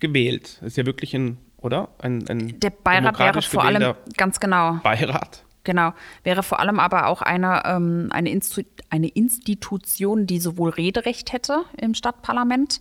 gewählt, 0.00 0.62
ist 0.64 0.78
ja 0.78 0.86
wirklich 0.86 1.12
ein 1.12 1.36
oder? 1.58 1.90
Ein, 1.98 2.26
ein 2.28 2.58
der 2.58 2.70
Beirat 2.70 3.18
wäre 3.18 3.42
vor 3.42 3.64
allem, 3.64 3.94
ganz 4.16 4.40
genau. 4.40 4.78
Beirat. 4.82 5.44
Genau, 5.66 5.94
wäre 6.22 6.44
vor 6.44 6.60
allem 6.60 6.78
aber 6.78 7.08
auch 7.08 7.22
eine, 7.22 7.62
ähm, 7.66 8.06
eine, 8.10 8.30
Instu 8.30 8.62
eine 8.88 9.08
Institution, 9.08 10.28
die 10.28 10.38
sowohl 10.38 10.70
Rederecht 10.70 11.32
hätte 11.32 11.64
im 11.76 11.92
Stadtparlament, 11.94 12.80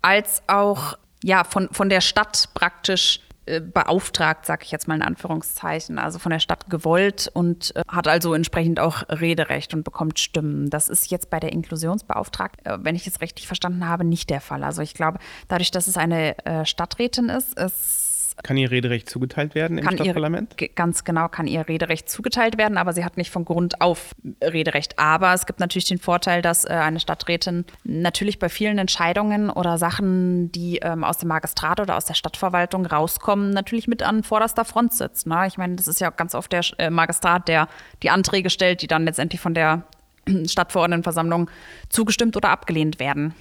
als 0.00 0.44
auch 0.46 0.96
ja, 1.24 1.42
von, 1.42 1.68
von 1.72 1.88
der 1.88 2.00
Stadt 2.00 2.50
praktisch 2.54 3.18
äh, 3.46 3.60
beauftragt, 3.60 4.46
sage 4.46 4.62
ich 4.64 4.70
jetzt 4.70 4.86
mal 4.86 4.94
in 4.94 5.02
Anführungszeichen, 5.02 5.98
also 5.98 6.20
von 6.20 6.30
der 6.30 6.38
Stadt 6.38 6.70
gewollt 6.70 7.28
und 7.34 7.74
äh, 7.74 7.82
hat 7.88 8.06
also 8.06 8.32
entsprechend 8.32 8.78
auch 8.78 9.02
Rederecht 9.08 9.74
und 9.74 9.82
bekommt 9.82 10.20
Stimmen. 10.20 10.70
Das 10.70 10.88
ist 10.88 11.10
jetzt 11.10 11.30
bei 11.30 11.40
der 11.40 11.50
Inklusionsbeauftragten, 11.50 12.64
äh, 12.64 12.78
wenn 12.84 12.94
ich 12.94 13.08
es 13.08 13.20
richtig 13.20 13.48
verstanden 13.48 13.88
habe, 13.88 14.04
nicht 14.04 14.30
der 14.30 14.40
Fall. 14.40 14.62
Also 14.62 14.82
ich 14.82 14.94
glaube, 14.94 15.18
dadurch, 15.48 15.72
dass 15.72 15.88
es 15.88 15.96
eine 15.96 16.38
äh, 16.46 16.64
Stadträtin 16.64 17.28
ist, 17.28 17.58
ist 17.58 17.99
kann 18.42 18.56
ihr 18.56 18.70
Rederecht 18.70 19.08
zugeteilt 19.08 19.54
werden 19.54 19.78
im 19.78 19.90
Stadtparlament? 19.90 20.60
Ihr, 20.60 20.68
ganz 20.68 21.04
genau, 21.04 21.28
kann 21.28 21.46
ihr 21.46 21.68
Rederecht 21.68 22.08
zugeteilt 22.08 22.58
werden, 22.58 22.78
aber 22.78 22.92
sie 22.92 23.04
hat 23.04 23.16
nicht 23.16 23.30
von 23.30 23.44
Grund 23.44 23.80
auf 23.80 24.14
Rederecht. 24.42 24.98
Aber 24.98 25.34
es 25.34 25.46
gibt 25.46 25.60
natürlich 25.60 25.86
den 25.86 25.98
Vorteil, 25.98 26.42
dass 26.42 26.64
äh, 26.64 26.68
eine 26.68 27.00
Stadträtin 27.00 27.64
natürlich 27.84 28.38
bei 28.38 28.48
vielen 28.48 28.78
Entscheidungen 28.78 29.50
oder 29.50 29.78
Sachen, 29.78 30.50
die 30.52 30.78
ähm, 30.78 31.04
aus 31.04 31.18
dem 31.18 31.28
Magistrat 31.28 31.80
oder 31.80 31.96
aus 31.96 32.04
der 32.04 32.14
Stadtverwaltung 32.14 32.86
rauskommen, 32.86 33.50
natürlich 33.50 33.88
mit 33.88 34.02
an 34.02 34.22
vorderster 34.22 34.64
Front 34.64 34.94
sitzt. 34.94 35.26
Ne? 35.26 35.44
Ich 35.46 35.58
meine, 35.58 35.76
das 35.76 35.88
ist 35.88 36.00
ja 36.00 36.10
ganz 36.10 36.34
oft 36.34 36.52
der 36.52 36.62
äh, 36.78 36.90
Magistrat, 36.90 37.48
der 37.48 37.68
die 38.02 38.10
Anträge 38.10 38.50
stellt, 38.50 38.82
die 38.82 38.86
dann 38.86 39.04
letztendlich 39.04 39.40
von 39.40 39.54
der 39.54 39.84
Stadtverordnetenversammlung 40.46 41.50
zugestimmt 41.88 42.36
oder 42.36 42.50
abgelehnt 42.50 42.98
werden. 42.98 43.34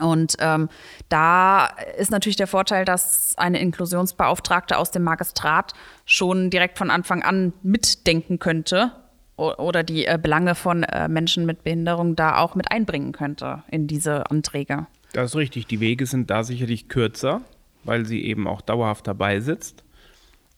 Und 0.00 0.36
ähm, 0.38 0.68
da 1.08 1.66
ist 1.98 2.10
natürlich 2.10 2.36
der 2.36 2.46
Vorteil, 2.46 2.84
dass 2.84 3.34
eine 3.36 3.60
Inklusionsbeauftragte 3.60 4.78
aus 4.78 4.90
dem 4.90 5.02
Magistrat 5.02 5.74
schon 6.06 6.50
direkt 6.50 6.78
von 6.78 6.90
Anfang 6.90 7.22
an 7.22 7.52
mitdenken 7.62 8.38
könnte 8.38 8.92
oder 9.36 9.82
die 9.82 10.06
äh, 10.06 10.18
Belange 10.22 10.54
von 10.54 10.82
äh, 10.84 11.08
Menschen 11.08 11.46
mit 11.46 11.64
Behinderung 11.64 12.16
da 12.16 12.38
auch 12.38 12.54
mit 12.54 12.70
einbringen 12.70 13.12
könnte 13.12 13.62
in 13.70 13.86
diese 13.86 14.30
Anträge. 14.30 14.86
Das 15.12 15.30
ist 15.30 15.36
richtig. 15.36 15.66
Die 15.66 15.80
Wege 15.80 16.06
sind 16.06 16.30
da 16.30 16.42
sicherlich 16.44 16.88
kürzer, 16.88 17.42
weil 17.84 18.06
sie 18.06 18.24
eben 18.24 18.46
auch 18.46 18.60
dauerhaft 18.60 19.06
dabei 19.06 19.40
sitzt. 19.40 19.84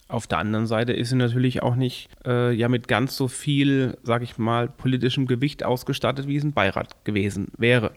Auf 0.07 0.27
der 0.27 0.39
anderen 0.39 0.67
Seite 0.67 0.93
ist 0.93 1.09
sie 1.09 1.17
natürlich 1.17 1.63
auch 1.63 1.77
nicht 1.77 2.09
äh, 2.27 2.53
ja 2.53 2.69
mit 2.69 2.89
ganz 2.89 3.17
so 3.17 3.27
viel, 3.27 3.97
sag 4.03 4.23
ich 4.23 4.39
mal, 4.39 4.69
politischem 4.69 5.27
Gewicht 5.27 5.65
ausgestattet, 5.65 6.29
wie 6.29 6.37
es 6.37 6.45
ein 6.45 6.53
Beirat 6.53 7.05
gewesen 7.05 7.49
wäre. 7.57 7.93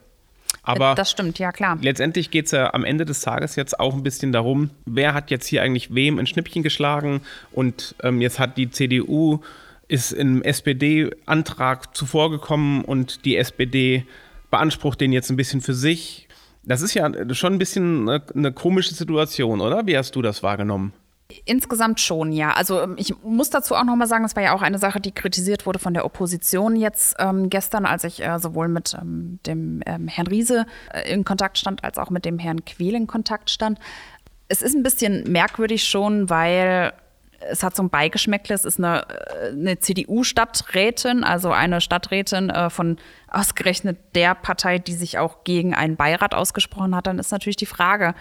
Aber 0.67 0.95
das 0.95 1.11
stimmt, 1.11 1.39
ja 1.39 1.51
klar. 1.51 1.77
Letztendlich 1.81 2.29
geht 2.29 2.45
es 2.45 2.51
ja 2.51 2.73
am 2.73 2.83
Ende 2.83 3.05
des 3.05 3.21
Tages 3.21 3.55
jetzt 3.55 3.79
auch 3.79 3.93
ein 3.93 4.03
bisschen 4.03 4.31
darum, 4.31 4.69
wer 4.85 5.13
hat 5.13 5.31
jetzt 5.31 5.47
hier 5.47 5.61
eigentlich 5.61 5.95
wem 5.95 6.19
ein 6.19 6.27
Schnippchen 6.27 6.61
geschlagen 6.61 7.21
und 7.51 7.95
ähm, 8.03 8.21
jetzt 8.21 8.37
hat 8.37 8.57
die 8.57 8.69
CDU 8.69 9.39
ist 9.87 10.11
im 10.11 10.43
SPD-Antrag 10.43 11.95
zuvorgekommen 11.95 12.83
und 12.83 13.23
die 13.23 13.37
SPD 13.37 14.05
beansprucht 14.51 14.99
den 14.99 15.13
jetzt 15.13 15.29
ein 15.29 15.37
bisschen 15.37 15.61
für 15.61 15.73
sich. 15.73 16.27
Das 16.63 16.81
ist 16.81 16.93
ja 16.93 17.09
schon 17.33 17.53
ein 17.53 17.59
bisschen 17.59 18.09
eine, 18.09 18.21
eine 18.35 18.51
komische 18.51 18.93
Situation, 18.93 19.61
oder? 19.61 19.87
Wie 19.87 19.97
hast 19.97 20.15
du 20.15 20.21
das 20.21 20.43
wahrgenommen? 20.43 20.91
Insgesamt 21.43 21.99
schon, 21.99 22.31
ja. 22.31 22.53
Also 22.53 22.81
ähm, 22.81 22.95
ich 22.97 23.13
muss 23.21 23.49
dazu 23.49 23.75
auch 23.75 23.83
nochmal 23.83 24.07
sagen, 24.07 24.23
es 24.23 24.35
war 24.37 24.43
ja 24.43 24.53
auch 24.53 24.61
eine 24.61 24.77
Sache, 24.77 25.01
die 25.01 25.11
kritisiert 25.11 25.65
wurde 25.65 25.77
von 25.77 25.93
der 25.93 26.05
Opposition 26.05 26.77
jetzt 26.77 27.17
ähm, 27.19 27.49
gestern, 27.49 27.85
als 27.85 28.05
ich 28.05 28.23
äh, 28.23 28.39
sowohl 28.39 28.69
mit 28.69 28.95
ähm, 28.99 29.39
dem 29.45 29.81
ähm, 29.85 30.07
Herrn 30.07 30.27
Riese 30.27 30.65
äh, 30.93 31.11
in 31.11 31.25
Kontakt 31.25 31.57
stand, 31.57 31.83
als 31.83 31.97
auch 31.97 32.09
mit 32.11 32.23
dem 32.23 32.39
Herrn 32.39 32.63
Quehl 32.63 32.95
in 32.95 33.07
Kontakt 33.07 33.49
stand. 33.49 33.77
Es 34.47 34.61
ist 34.61 34.73
ein 34.73 34.83
bisschen 34.83 35.29
merkwürdig 35.29 35.83
schon, 35.83 36.29
weil 36.29 36.93
es 37.39 37.61
hat 37.61 37.75
so 37.75 37.83
ein 37.83 37.89
Beigeschmäckle. 37.89 38.55
Es 38.55 38.63
ist 38.63 38.79
eine, 38.79 39.05
äh, 39.09 39.49
eine 39.49 39.79
CDU-Stadträtin, 39.79 41.25
also 41.25 41.51
eine 41.51 41.81
Stadträtin 41.81 42.49
äh, 42.49 42.69
von 42.69 42.97
ausgerechnet 43.29 43.97
der 44.15 44.33
Partei, 44.33 44.79
die 44.79 44.93
sich 44.93 45.17
auch 45.17 45.43
gegen 45.43 45.73
einen 45.73 45.97
Beirat 45.97 46.33
ausgesprochen 46.33 46.95
hat. 46.95 47.07
Dann 47.07 47.19
ist 47.19 47.31
natürlich 47.31 47.57
die 47.57 47.65
Frage, 47.65 48.15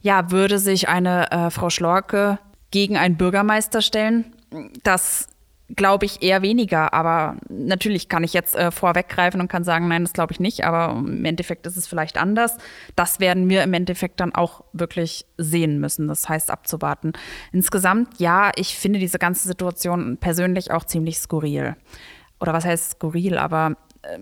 ja, 0.00 0.30
würde 0.30 0.58
sich 0.58 0.88
eine 0.88 1.30
äh, 1.30 1.50
Frau 1.50 1.70
Schlorke 1.70 2.38
gegen 2.76 2.98
einen 2.98 3.16
Bürgermeister 3.16 3.80
stellen? 3.80 4.34
Das 4.82 5.28
glaube 5.74 6.04
ich 6.04 6.22
eher 6.22 6.42
weniger. 6.42 6.92
Aber 6.92 7.38
natürlich 7.48 8.10
kann 8.10 8.22
ich 8.22 8.34
jetzt 8.34 8.54
äh, 8.54 8.70
vorweggreifen 8.70 9.40
und 9.40 9.48
kann 9.48 9.64
sagen, 9.64 9.88
nein, 9.88 10.04
das 10.04 10.12
glaube 10.12 10.34
ich 10.34 10.40
nicht. 10.40 10.64
Aber 10.64 10.94
im 10.94 11.24
Endeffekt 11.24 11.66
ist 11.66 11.78
es 11.78 11.86
vielleicht 11.86 12.18
anders. 12.18 12.58
Das 12.94 13.18
werden 13.18 13.48
wir 13.48 13.62
im 13.62 13.72
Endeffekt 13.72 14.20
dann 14.20 14.34
auch 14.34 14.62
wirklich 14.74 15.24
sehen 15.38 15.80
müssen. 15.80 16.06
Das 16.06 16.28
heißt, 16.28 16.50
abzuwarten. 16.50 17.14
Insgesamt, 17.50 18.20
ja, 18.20 18.52
ich 18.56 18.76
finde 18.76 18.98
diese 18.98 19.18
ganze 19.18 19.48
Situation 19.48 20.18
persönlich 20.18 20.70
auch 20.70 20.84
ziemlich 20.84 21.18
skurril. 21.18 21.76
Oder 22.40 22.52
was 22.52 22.66
heißt 22.66 22.96
skurril? 22.96 23.38
Aber 23.38 23.78
äh, 24.02 24.18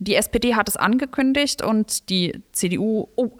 die 0.00 0.16
SPD 0.16 0.56
hat 0.56 0.68
es 0.68 0.76
angekündigt 0.76 1.62
und 1.62 2.08
die 2.08 2.42
CDU, 2.50 3.06
oh, 3.14 3.30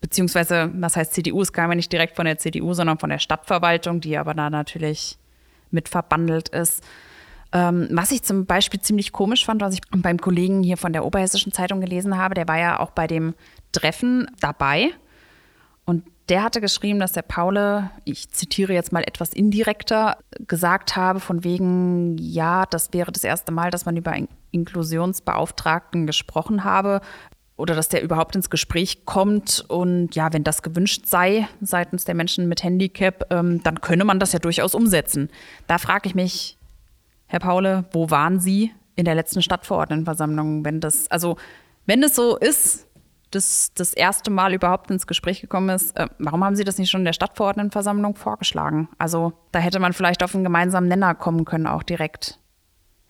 beziehungsweise, 0.00 0.70
was 0.74 0.96
heißt 0.96 1.12
CDU? 1.12 1.42
Es 1.42 1.52
kam 1.52 1.70
ja 1.70 1.76
nicht 1.76 1.92
direkt 1.92 2.16
von 2.16 2.24
der 2.24 2.38
CDU, 2.38 2.74
sondern 2.74 2.98
von 2.98 3.10
der 3.10 3.18
Stadtverwaltung, 3.18 4.00
die 4.00 4.16
aber 4.16 4.34
da 4.34 4.50
natürlich 4.50 5.18
mit 5.70 5.88
verbandelt 5.88 6.48
ist. 6.48 6.82
Ähm, 7.50 7.88
was 7.90 8.10
ich 8.10 8.22
zum 8.22 8.46
Beispiel 8.46 8.80
ziemlich 8.80 9.12
komisch 9.12 9.44
fand, 9.46 9.62
was 9.62 9.74
ich 9.74 9.80
beim 9.90 10.18
Kollegen 10.18 10.62
hier 10.62 10.76
von 10.76 10.92
der 10.92 11.04
Oberhessischen 11.04 11.52
Zeitung 11.52 11.80
gelesen 11.80 12.16
habe, 12.16 12.34
der 12.34 12.46
war 12.46 12.58
ja 12.58 12.80
auch 12.80 12.90
bei 12.90 13.06
dem 13.06 13.34
Treffen 13.72 14.30
dabei. 14.40 14.90
Und 15.86 16.04
der 16.28 16.42
hatte 16.42 16.60
geschrieben, 16.60 17.00
dass 17.00 17.12
der 17.12 17.22
Paule, 17.22 17.90
ich 18.04 18.30
zitiere 18.30 18.74
jetzt 18.74 18.92
mal 18.92 19.02
etwas 19.02 19.32
indirekter, 19.32 20.18
gesagt 20.46 20.94
habe, 20.94 21.20
von 21.20 21.42
wegen, 21.42 22.18
ja, 22.18 22.66
das 22.66 22.92
wäre 22.92 23.12
das 23.12 23.24
erste 23.24 23.50
Mal, 23.50 23.70
dass 23.70 23.86
man 23.86 23.96
über 23.96 24.10
einen 24.10 24.28
Inklusionsbeauftragten 24.50 26.06
gesprochen 26.06 26.64
habe 26.64 27.00
oder 27.58 27.74
dass 27.74 27.88
der 27.88 28.02
überhaupt 28.02 28.36
ins 28.36 28.48
Gespräch 28.48 29.04
kommt. 29.04 29.64
Und 29.68 30.14
ja, 30.14 30.32
wenn 30.32 30.44
das 30.44 30.62
gewünscht 30.62 31.06
sei 31.06 31.48
seitens 31.60 32.04
der 32.04 32.14
Menschen 32.14 32.48
mit 32.48 32.62
Handicap, 32.62 33.26
ähm, 33.30 33.62
dann 33.62 33.80
könne 33.80 34.04
man 34.04 34.20
das 34.20 34.32
ja 34.32 34.38
durchaus 34.38 34.74
umsetzen. 34.74 35.28
Da 35.66 35.76
frage 35.78 36.08
ich 36.08 36.14
mich, 36.14 36.56
Herr 37.26 37.40
Paule, 37.40 37.84
wo 37.92 38.10
waren 38.10 38.40
Sie 38.40 38.72
in 38.94 39.04
der 39.04 39.14
letzten 39.14 39.42
Stadtverordnetenversammlung, 39.42 40.64
wenn 40.64 40.80
das, 40.80 41.10
also 41.10 41.36
wenn 41.84 42.02
es 42.02 42.14
so 42.14 42.36
ist, 42.36 42.86
dass 43.30 43.72
das 43.74 43.92
erste 43.92 44.30
Mal 44.30 44.54
überhaupt 44.54 44.90
ins 44.90 45.06
Gespräch 45.06 45.40
gekommen 45.40 45.68
ist, 45.68 45.96
äh, 45.96 46.06
warum 46.18 46.44
haben 46.44 46.56
Sie 46.56 46.64
das 46.64 46.78
nicht 46.78 46.90
schon 46.90 47.02
in 47.02 47.06
der 47.06 47.12
Stadtverordnetenversammlung 47.12 48.14
vorgeschlagen? 48.14 48.88
Also 48.98 49.32
da 49.52 49.58
hätte 49.58 49.80
man 49.80 49.92
vielleicht 49.92 50.22
auf 50.22 50.34
einen 50.34 50.44
gemeinsamen 50.44 50.88
Nenner 50.88 51.14
kommen 51.14 51.44
können, 51.44 51.66
auch 51.66 51.82
direkt. 51.82 52.38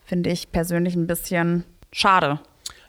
Finde 0.03 0.31
ich 0.31 0.51
persönlich 0.51 0.95
ein 0.95 1.07
bisschen 1.07 1.65
schade. 1.91 2.39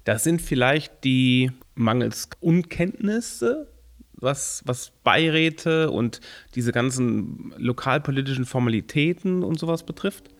Das 0.04 0.24
sind 0.24 0.40
vielleicht 0.40 1.04
die 1.04 1.50
mangels 1.74 2.28
Unkenntnisse, 2.40 3.68
was, 4.14 4.62
was 4.66 4.92
Beiräte 5.02 5.90
und 5.90 6.20
diese 6.54 6.72
ganzen 6.72 7.54
lokalpolitischen 7.56 8.44
Formalitäten 8.44 9.42
und 9.42 9.58
sowas 9.58 9.84
betrifft. 9.84 10.30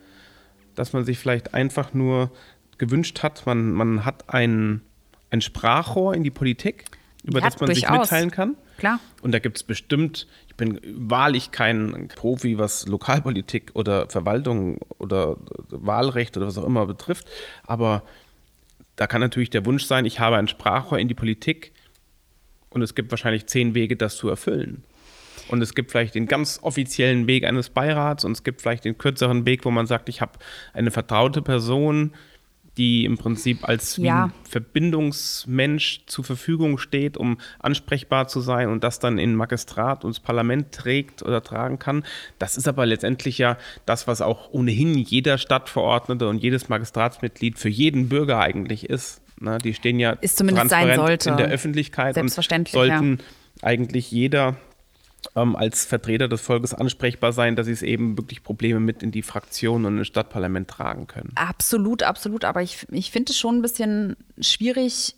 Dass 0.74 0.92
man 0.92 1.04
sich 1.04 1.18
vielleicht 1.18 1.54
einfach 1.54 1.94
nur 1.94 2.30
gewünscht 2.78 3.22
hat, 3.22 3.44
man, 3.46 3.72
man 3.72 4.04
hat 4.04 4.32
ein, 4.32 4.82
ein 5.30 5.40
Sprachrohr 5.40 6.14
in 6.14 6.24
die 6.24 6.30
Politik, 6.30 6.84
über 7.24 7.40
ja, 7.40 7.46
das 7.46 7.60
man 7.60 7.66
durchaus. 7.66 7.90
sich 7.90 8.00
mitteilen 8.00 8.30
kann. 8.30 8.56
Klar. 8.78 8.98
Und 9.20 9.32
da 9.32 9.38
gibt 9.38 9.58
es 9.58 9.62
bestimmt, 9.62 10.26
ich 10.48 10.56
bin 10.56 10.80
wahrlich 10.84 11.50
kein 11.50 12.08
Profi, 12.08 12.58
was 12.58 12.86
Lokalpolitik 12.86 13.72
oder 13.74 14.08
Verwaltung 14.08 14.78
oder 14.98 15.36
Wahlrecht 15.68 16.36
oder 16.38 16.46
was 16.46 16.56
auch 16.56 16.64
immer 16.64 16.86
betrifft, 16.86 17.26
aber 17.66 18.02
da 19.00 19.06
kann 19.06 19.22
natürlich 19.22 19.48
der 19.48 19.64
Wunsch 19.64 19.86
sein, 19.86 20.04
ich 20.04 20.20
habe 20.20 20.36
ein 20.36 20.46
Sprachrohr 20.46 20.98
in 20.98 21.08
die 21.08 21.14
Politik 21.14 21.72
und 22.68 22.82
es 22.82 22.94
gibt 22.94 23.10
wahrscheinlich 23.10 23.46
zehn 23.46 23.74
Wege, 23.74 23.96
das 23.96 24.14
zu 24.14 24.28
erfüllen. 24.28 24.84
Und 25.48 25.62
es 25.62 25.74
gibt 25.74 25.90
vielleicht 25.90 26.14
den 26.14 26.26
ganz 26.26 26.58
offiziellen 26.60 27.26
Weg 27.26 27.44
eines 27.44 27.70
Beirats 27.70 28.26
und 28.26 28.32
es 28.32 28.44
gibt 28.44 28.60
vielleicht 28.60 28.84
den 28.84 28.98
kürzeren 28.98 29.46
Weg, 29.46 29.64
wo 29.64 29.70
man 29.70 29.86
sagt, 29.86 30.10
ich 30.10 30.20
habe 30.20 30.32
eine 30.74 30.90
vertraute 30.90 31.40
Person, 31.40 32.12
die 32.76 33.04
im 33.04 33.18
Prinzip 33.18 33.68
als 33.68 33.96
ja. 33.96 34.30
Verbindungsmensch 34.48 36.02
zur 36.06 36.24
Verfügung 36.24 36.78
steht, 36.78 37.16
um 37.16 37.38
ansprechbar 37.58 38.28
zu 38.28 38.40
sein 38.40 38.68
und 38.68 38.84
das 38.84 38.98
dann 38.98 39.18
in 39.18 39.34
Magistrat 39.34 40.04
und 40.04 40.14
das 40.14 40.20
Parlament 40.20 40.72
trägt 40.72 41.22
oder 41.22 41.42
tragen 41.42 41.78
kann. 41.78 42.04
Das 42.38 42.56
ist 42.56 42.68
aber 42.68 42.86
letztendlich 42.86 43.38
ja 43.38 43.56
das, 43.86 44.06
was 44.06 44.20
auch 44.20 44.50
ohnehin 44.52 44.94
jeder 44.94 45.38
Stadtverordnete 45.38 46.28
und 46.28 46.42
jedes 46.42 46.68
Magistratsmitglied 46.68 47.58
für 47.58 47.68
jeden 47.68 48.08
Bürger 48.08 48.40
eigentlich 48.40 48.88
ist. 48.88 49.20
Na, 49.40 49.58
die 49.58 49.74
stehen 49.74 49.98
ja 49.98 50.12
ist 50.12 50.36
zumindest 50.36 50.70
transparent 50.70 51.26
in 51.26 51.36
der 51.38 51.48
Öffentlichkeit 51.48 52.16
und 52.18 52.28
sollten 52.30 53.18
ja. 53.18 53.24
eigentlich 53.62 54.10
jeder 54.10 54.56
ähm, 55.36 55.56
als 55.56 55.84
Vertreter 55.84 56.28
des 56.28 56.40
Volkes 56.40 56.74
ansprechbar 56.74 57.32
sein, 57.32 57.56
dass 57.56 57.66
sie 57.66 57.72
es 57.72 57.82
eben 57.82 58.16
wirklich 58.16 58.42
Probleme 58.42 58.80
mit 58.80 59.02
in 59.02 59.10
die 59.10 59.22
Fraktion 59.22 59.84
und 59.84 59.98
ins 59.98 60.06
Stadtparlament 60.06 60.68
tragen 60.68 61.06
können. 61.06 61.32
Absolut, 61.34 62.02
absolut. 62.02 62.44
Aber 62.44 62.62
ich, 62.62 62.86
ich 62.90 63.10
finde 63.10 63.32
es 63.32 63.38
schon 63.38 63.58
ein 63.58 63.62
bisschen 63.62 64.16
schwierig. 64.40 65.14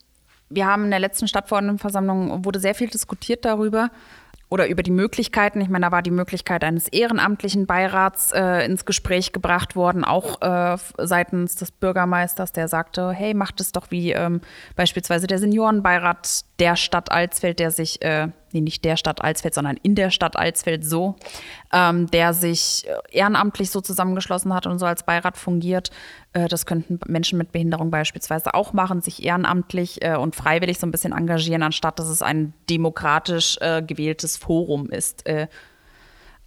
Wir 0.49 0.67
haben 0.67 0.85
in 0.85 0.91
der 0.91 1.01
letzten 1.01 1.29
Stadtverordnetenversammlung 1.29 2.45
wurde 2.45 2.61
sehr 2.61 2.75
viel 2.75 2.89
diskutiert 2.89 3.45
darüber 3.45 3.91
oder 4.53 4.69
über 4.69 4.83
die 4.83 4.91
Möglichkeiten. 4.91 5.63
Ich 5.63 5.71
meine, 5.71 5.87
da 5.87 5.93
war 5.93 6.03
die 6.03 6.11
Möglichkeit 6.11 6.63
eines 6.63 6.87
ehrenamtlichen 6.89 7.67
Beirats 7.67 8.33
äh, 8.33 8.67
ins 8.67 8.85
Gespräch 8.85 9.33
gebracht 9.33 9.77
worden, 9.77 10.05
auch 10.05 10.43
äh, 10.43 10.77
seitens 10.99 11.55
des 11.55 11.71
Bürgermeisters, 11.71 12.53
der 12.53 12.69
sagte, 12.69 13.13
hey, 13.13 13.33
macht 13.33 13.63
es 13.63 13.73
doch 13.73 13.91
wie 13.91 14.13
ähm, 14.13 14.43
beispielsweise 14.77 15.27
der 15.27 15.39
Seniorenbeirat 15.39 16.43
der 16.59 16.77
Stadt 16.77 17.11
Alsfeld, 17.11 17.61
der 17.61 17.71
sich 17.71 18.03
äh, 18.03 18.29
nee, 18.55 18.61
nicht 18.61 18.85
der 18.85 18.97
Stadt 18.97 19.23
Alsfeld, 19.23 19.55
sondern 19.55 19.77
in 19.83 19.95
der 19.95 20.11
Stadt 20.11 20.37
Alsfeld 20.37 20.85
so, 20.85 21.17
ähm, 21.73 22.11
der 22.11 22.35
sich 22.35 22.87
äh, 22.87 23.17
ehrenamtlich 23.17 23.71
so 23.71 23.81
zusammengeschlossen 23.81 24.55
hat 24.55 24.67
und 24.67 24.79
so 24.79 24.87
als 24.87 25.05
Beirat 25.05 25.37
fungiert. 25.37 25.91
Äh, 26.33 26.49
das 26.49 26.67
könnten 26.67 27.01
Menschen 27.07 27.39
mit 27.39 27.53
Behinderung 27.53 27.91
beispielsweise 27.91 28.55
auch 28.55 28.73
machen, 28.73 29.01
sich 29.01 29.25
ehrenamtlich 29.25 30.03
äh, 30.03 30.17
und 30.17 30.37
freiwillig 30.37 30.79
so 30.79 30.87
ein 30.87 30.91
bisschen 30.91 31.13
engagieren, 31.13 31.63
anstatt 31.63 31.99
dass 31.99 32.09
es 32.09 32.23
ein 32.23 32.53
demokratisch 32.69 33.59
äh, 33.61 33.83
gewähltes 33.83 34.37
Forum 34.37 34.91
ist. 34.91 35.27
Äh, 35.27 35.49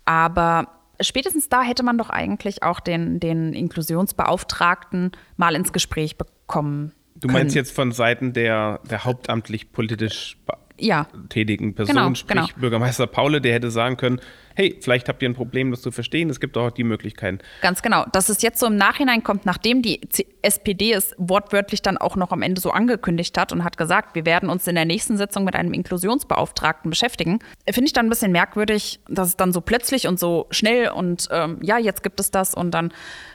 aber 0.06 0.68
spätestens 1.02 1.50
da 1.50 1.62
hätte 1.62 1.84
man 1.84 1.98
doch 1.98 2.10
eigentlich 2.10 2.64
auch 2.64 2.80
den, 2.80 3.20
den 3.20 3.54
Inklusionsbeauftragten 3.54 5.12
mal 5.38 5.56
ins 5.56 5.74
Gespräch 5.74 6.18
bekommen. 6.18 6.94
Du 7.16 7.28
meinst 7.28 7.54
können. 7.54 7.66
jetzt 7.66 7.72
von 7.74 7.92
Seiten 7.92 8.34
der, 8.34 8.82
der 8.90 9.06
hauptamtlich 9.06 9.72
politisch 9.72 10.38
ja. 10.79 11.08
tätigen 11.29 11.74
Person, 11.74 11.96
genau, 11.96 12.15
sprich 12.15 12.27
genau. 12.27 12.48
Bürgermeister 12.58 13.08
Paule, 13.08 13.41
der 13.41 13.53
hätte 13.53 13.72
sagen 13.72 13.98
können, 13.98 14.20
hey, 14.55 14.77
vielleicht 14.82 15.10
habt 15.10 15.22
ihr 15.22 15.29
ein 15.29 15.34
Problem, 15.34 15.72
das 15.72 15.82
zu 15.82 15.91
verstehen, 15.91 16.29
es 16.29 16.39
gibt 16.39 16.58
auch 16.58 16.72
die 16.72 16.84
Möglichkeiten. 16.84 17.39
Ganz 17.62 17.82
genau. 17.82 18.05
Dass 18.12 18.29
es 18.29 18.41
jetzt 18.41 18.60
so 18.60 18.67
im 18.67 18.77
Nachhinein 18.77 19.24
kommt, 19.24 19.46
nachdem 19.46 19.82
die 19.82 20.01
SPD 20.41 20.94
es 20.94 21.13
wortwörtlich 21.17 21.82
dann 21.82 21.98
auch 21.98 22.15
noch 22.15 22.32
am 22.32 22.41
Ende 22.41 22.62
so 22.62 22.72
angekündigt 22.72 23.38
hat 23.38 23.51
und 23.51 23.63
hat 23.63 23.77
gesagt, 23.77 24.15
wir 24.15 24.25
werden 24.25 24.50
uns 24.50 24.65
in 24.67 24.75
der 24.75 24.86
nächsten 24.86 25.17
Sitzung 25.17 25.44
mit 25.44 25.55
einem 25.55 25.74
Inklusionsbeauftragten 25.74 26.89
beschäftigen, 26.89 27.39
finde 27.70 27.88
ich 27.88 27.94
dann 27.94 28.08
ein 28.08 28.10
bisschen 28.10 28.32
merkwürdig, 28.32 29.00
dass 29.10 29.29
es 29.29 29.38
dann 29.38 29.51
so 29.51 29.62
plötzlich 29.62 30.08
und 30.08 30.20
so 30.20 30.48
schnell 30.51 30.89
und 30.89 31.27
ähm, 31.32 31.60
ja, 31.62 31.77
jetzt 31.77 32.03
gibt 32.03 32.20
es 32.20 32.32
das 32.32 32.53
und 32.53 32.72
dann 32.72 32.94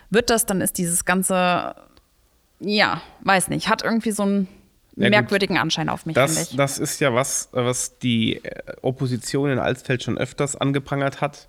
wird 0.08 0.30
das, 0.30 0.46
dann 0.46 0.60
ist 0.60 0.78
dieses 0.78 1.04
ganze, 1.04 1.74
ja, 2.60 3.02
weiß 3.20 3.48
nicht, 3.48 3.68
hat 3.68 3.82
irgendwie 3.82 4.10
so 4.10 4.24
ein 4.24 4.48
ja, 4.96 5.10
merkwürdigen 5.10 5.58
Anschein 5.58 5.88
auf 5.88 6.06
mich, 6.06 6.14
das. 6.14 6.50
Das 6.50 6.78
ist 6.78 7.00
ja 7.00 7.12
was, 7.14 7.48
was 7.52 7.98
die 7.98 8.44
äh, 8.44 8.74
Opposition 8.82 9.50
in 9.50 9.58
Alsfeld 9.58 10.02
schon 10.02 10.18
öfters 10.18 10.56
angeprangert 10.56 11.20
hat, 11.20 11.48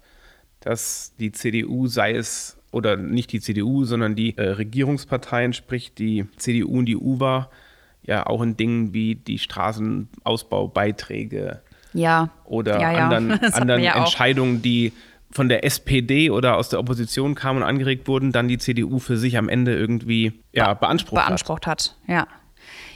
dass 0.60 1.14
die 1.20 1.32
CDU 1.32 1.88
sei 1.88 2.14
es, 2.14 2.58
oder 2.72 2.98
nicht 2.98 3.32
die 3.32 3.42
CDU, 3.42 3.84
sondern 3.84 4.16
die 4.16 4.38
äh, 4.38 4.50
Regierungsparteien, 4.50 5.54
sprich 5.54 5.94
die 5.94 6.26
CDU 6.38 6.80
und 6.80 6.86
die 6.86 6.96
UWA, 6.96 7.50
ja 8.04 8.26
auch 8.26 8.42
in 8.42 8.58
Dingen 8.58 8.94
wie 8.94 9.16
die 9.16 9.40
Straßenausbaubeiträge 9.40 11.62
ja. 11.94 12.30
oder 12.46 12.80
ja, 12.80 12.94
ja. 12.94 13.10
anderen, 13.10 13.32
anderen 13.54 13.84
Entscheidungen, 13.84 14.62
die 14.62 14.94
von 15.32 15.50
der 15.50 15.64
SPD 15.64 16.30
oder 16.30 16.58
aus 16.58 16.70
der 16.70 16.80
Opposition 16.80 17.36
kamen 17.36 17.62
und 17.62 17.68
angeregt 17.68 18.08
wurden, 18.08 18.32
dann 18.32 18.48
die 18.48 18.58
CDU 18.58 18.98
für 19.00 19.18
sich 19.18 19.38
am 19.38 19.50
Ende 19.50 19.76
irgendwie 19.76 20.42
ja, 20.52 20.74
beansprucht, 20.74 21.26
beansprucht 21.26 21.68
hat. 21.68 21.96
hat. 22.08 22.08
Ja 22.08 22.28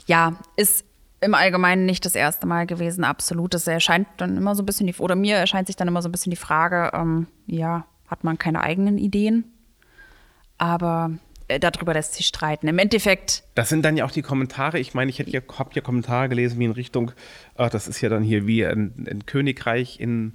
ja, 0.05 0.38
ist 0.55 0.86
im 1.22 1.34
Allgemeinen 1.34 1.86
nicht 1.86 2.05
das 2.05 2.15
erste 2.15 2.45
Mal 2.45 2.65
gewesen, 2.65 3.03
absolut. 3.03 3.53
Es 3.53 3.67
erscheint 3.67 4.07
dann 4.17 4.38
immer 4.38 4.55
so 4.55 4.63
ein 4.63 4.65
bisschen 4.65 4.88
die, 4.88 4.95
oder 4.95 5.15
mir 5.15 5.36
erscheint 5.36 5.67
sich 5.67 5.75
dann 5.75 5.88
immer 5.88 6.01
so 6.01 6.10
ein 6.10 6.12
bisschen 6.12 6.29
die 6.29 6.36
Frage, 6.38 6.91
ähm, 6.93 7.27
ja, 7.48 7.86
hat 8.07 8.24
man 8.24 8.38
keine 8.38 8.62
eigenen 8.62 8.98
Ideen? 8.98 9.45
Aber 10.57 11.12
äh, 11.48 11.60
darüber 11.60 11.93
lässt 11.93 12.13
sich 12.13 12.27
streiten. 12.27 12.67
Im 12.67 12.79
Endeffekt. 12.79 13.43
Das 13.55 13.69
sind 13.69 13.84
dann 13.84 13.98
ja 13.98 14.05
auch 14.05 14.12
die 14.12 14.22
Kommentare. 14.22 14.79
Ich 14.79 14.93
meine, 14.93 15.10
ich 15.10 15.17
ja, 15.19 15.41
habe 15.57 15.69
ja 15.74 15.81
Kommentare 15.81 16.29
gelesen 16.29 16.60
wie 16.60 16.65
in 16.65 16.72
Richtung, 16.72 17.12
ach, 17.55 17.69
das 17.69 17.88
ist 17.88 18.01
ja 18.01 18.10
dann 18.10 18.24
hier 18.24 18.48
wie 18.48 18.65
ein, 18.65 19.05
ein 19.10 19.25
Königreich 19.25 20.00
in, 20.00 20.34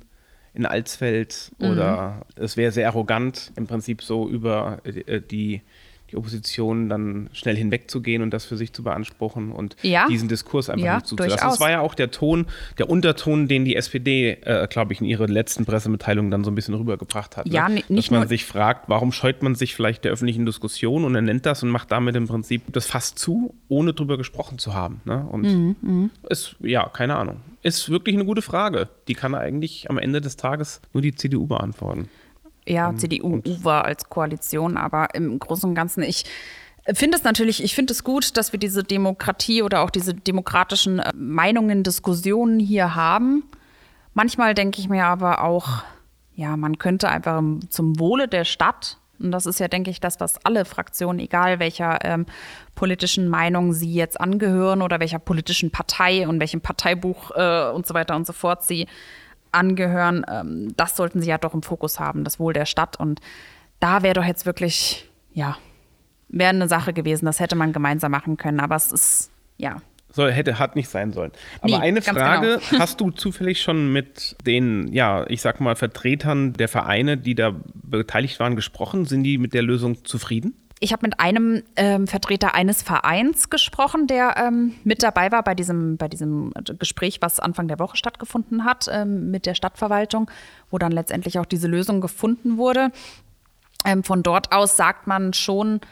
in 0.55 0.67
Alsfeld 0.67 1.53
mhm. 1.59 1.71
oder 1.71 2.27
es 2.37 2.57
wäre 2.57 2.73
sehr 2.73 2.89
arrogant, 2.89 3.53
im 3.57 3.67
Prinzip 3.67 4.03
so 4.03 4.29
über 4.29 4.81
äh, 4.85 5.21
die 5.21 5.63
die 6.11 6.17
Opposition 6.17 6.89
dann 6.89 7.31
schnell 7.33 7.57
hinwegzugehen 7.57 8.23
und 8.23 8.31
das 8.31 8.45
für 8.45 8.57
sich 8.57 8.73
zu 8.73 8.83
beanspruchen 8.83 9.53
und 9.53 9.77
ja. 9.83 10.07
diesen 10.09 10.29
Diskurs 10.29 10.69
einfach 10.69 10.85
ja, 10.85 10.95
nicht 10.97 11.07
zuzulassen. 11.07 11.37
Durchaus. 11.37 11.53
Das 11.55 11.61
war 11.61 11.71
ja 11.71 11.81
auch 11.81 11.95
der 11.95 12.11
Ton, 12.11 12.47
der 12.79 12.91
Unterton, 12.91 13.49
den 13.49 13.65
die 13.65 13.77
SPD, 13.77 14.39
äh, 14.43 14.67
glaube 14.69 14.93
ich, 14.93 15.01
in 15.01 15.07
ihrer 15.07 15.29
letzten 15.29 15.65
Pressemitteilung 15.65 16.31
dann 16.31 16.45
so 16.45 16.51
ein 16.51 16.55
bisschen 16.55 16.75
rübergebracht 16.75 17.37
hat. 17.37 17.49
Ja, 17.49 17.69
ne? 17.69 17.83
nicht 17.89 17.91
Dass 17.91 18.11
man 18.11 18.29
sich 18.29 18.45
fragt, 18.45 18.89
warum 18.89 19.13
scheut 19.13 19.43
man 19.43 19.55
sich 19.55 19.75
vielleicht 19.75 20.05
der 20.05 20.13
öffentlichen 20.13 20.47
Diskussion 20.47 21.05
und 21.05 21.15
er 21.15 21.23
nennt 21.23 21.47
das 21.47 21.63
und 21.63 21.71
macht 21.71 21.93
damit 21.93 22.17
im 22.17 22.27
Prinzip 22.27 22.63
das 22.73 22.87
fast 22.87 23.19
zu, 23.19 23.55
ohne 23.69 23.93
drüber 23.93 24.17
gesprochen 24.19 24.59
zu 24.59 24.75
haben. 24.75 25.01
Ne? 25.05 25.27
Und 25.31 25.43
mhm, 25.43 25.77
mhm. 25.81 26.11
ist, 26.29 26.57
ja, 26.61 26.89
keine 26.89 27.17
Ahnung. 27.17 27.41
Ist 27.63 27.91
wirklich 27.91 28.17
eine 28.17 28.25
gute 28.25 28.43
Frage. 28.43 28.89
Die 29.07 29.15
kann 29.15 29.35
eigentlich 29.35 29.91
am 29.91 29.99
Ende 29.99 30.21
des 30.21 30.37
Tages 30.37 30.81
nur 30.95 31.03
die 31.03 31.15
CDU 31.15 31.47
beantworten. 31.47 32.09
Ja, 32.67 32.91
ähm, 32.91 32.99
CDU 32.99 33.41
war 33.63 33.85
als 33.85 34.09
Koalition, 34.09 34.77
aber 34.77 35.15
im 35.15 35.39
Großen 35.39 35.69
und 35.69 35.75
Ganzen, 35.75 36.03
ich 36.03 36.25
finde 36.95 37.17
es 37.17 37.25
natürlich, 37.25 37.63
ich 37.63 37.75
finde 37.75 37.93
es 37.93 38.05
gut, 38.05 38.37
dass 38.37 38.53
wir 38.53 38.61
diese 38.61 38.85
Demokratie 38.85 39.63
oder 39.63 39.81
auch 39.81 39.91
diese 39.91 40.15
demokratischen 40.15 40.99
äh, 40.99 41.13
Meinungen, 41.15 41.83
Diskussionen 41.83 42.59
hier 42.59 42.95
haben. 42.95 43.45
Manchmal 44.15 44.55
denke 44.55 44.81
ich 44.81 44.89
mir 44.89 45.05
aber 45.07 45.43
auch, 45.43 45.83
ja, 46.35 46.57
man 46.57 46.79
könnte 46.79 47.09
einfach 47.09 47.43
zum 47.69 47.99
Wohle 47.99 48.29
der 48.29 48.45
Stadt, 48.45 48.99
und 49.21 49.33
das 49.33 49.45
ist 49.45 49.61
ja, 49.61 49.69
denke 49.69 49.91
ich, 49.91 50.01
das, 50.01 50.19
was 50.19 50.45
alle 50.45 50.65
Fraktionen, 50.65 51.19
egal 51.19 51.59
welcher 51.59 51.99
ähm, 52.05 52.25
politischen 52.75 53.29
Meinung 53.29 53.75
sie 53.75 53.93
jetzt 53.93 54.19
angehören 54.19 54.81
oder 54.81 54.99
welcher 54.99 55.19
politischen 55.19 55.71
Partei 55.71 56.27
und 56.27 56.41
welchem 56.41 56.63
Parteibuch 56.63 57.31
äh, 57.35 57.71
und 57.71 57.87
so 57.87 57.93
weiter 57.93 58.17
und 58.17 58.27
so 58.27 58.33
fort 58.33 58.65
sie 58.65 58.87
angehören, 59.53 60.25
ähm, 60.31 60.73
das 60.77 60.97
sollten 60.97 61.21
sie 61.21 61.29
ja 61.29 61.39
doch 61.39 61.55
im 61.55 61.63
Fokus 61.63 62.01
haben, 62.01 62.25
das 62.25 62.39
Wohl 62.39 62.53
der 62.53 62.67
Stadt. 62.67 62.99
Und 62.99 63.21
da 63.79 64.03
wäre 64.03 64.15
doch 64.15 64.25
jetzt 64.25 64.47
wirklich, 64.47 65.09
ja, 65.33 65.57
wäre 66.29 66.51
eine 66.51 66.69
Sache 66.69 66.93
gewesen, 66.93 67.27
das 67.27 67.41
hätte 67.41 67.57
man 67.57 67.73
gemeinsam 67.73 68.13
machen 68.13 68.37
können. 68.37 68.61
Aber 68.61 68.77
es 68.77 68.93
ist, 68.93 69.31
ja. 69.57 69.77
Soll, 70.13 70.33
hätte, 70.33 70.59
hat 70.59 70.75
nicht 70.75 70.89
sein 70.89 71.13
sollen. 71.13 71.31
Aber 71.61 71.79
nee, 71.79 71.83
eine 71.83 72.03
Frage, 72.03 72.61
genau. 72.69 72.79
hast 72.83 73.01
du 73.01 73.11
zufällig 73.11 73.63
schon 73.63 73.93
mit 73.93 74.37
den, 74.45 74.93
ja, 74.93 75.25
ich 75.29 75.41
sag 75.41 75.61
mal, 75.61 75.77
Vertretern 75.77 76.53
der 76.53 76.69
Vereine, 76.69 77.17
die 77.17 77.37
da 77.37 77.55
beteiligt 77.75 78.41
waren, 78.41 78.57
gesprochen? 78.57 79.05
Sind 79.05 79.23
die 79.23 79.39
mit 79.39 79.55
der 79.55 79.63
Lösung 79.63 80.05
zufrieden? 80.05 80.55
Ich 80.83 80.95
habe 80.95 81.07
mit 81.07 81.21
einem 81.21 81.63
ähm, 81.77 82.07
Vertreter 82.07 82.55
eines 82.55 82.83
Vereins 82.83 83.51
gesprochen, 83.51 84.07
der 84.07 84.37
ähm, 84.39 84.75
mit 84.83 85.03
dabei 85.03 85.31
war 85.31 85.43
bei 85.43 85.55
diesem, 85.55 85.99
bei 85.99 86.09
diesem 86.09 86.55
Gespräch, 86.79 87.19
was 87.21 87.39
Anfang 87.39 87.69
der 87.69 87.79
Woche 87.79 87.99
stattgefunden 87.99 88.65
hat 88.65 88.89
ähm, 88.91 89.31
mit 89.31 89.45
der 89.45 89.55
Stadtverwaltung, 89.55 90.31
wo 90.71 90.79
dann 90.79 90.93
letztendlich 90.93 91.39
auch 91.39 91.45
diese 91.45 91.69
Lösung 91.69 92.01
gefunden 92.01 92.57
wurde. 92.57 92.93
Ähm, 93.85 94.05
von 94.05 94.23
dort 94.23 94.53
aus 94.53 94.79
sagt 94.79 95.07
man 95.07 95.35
schon, 95.35 95.83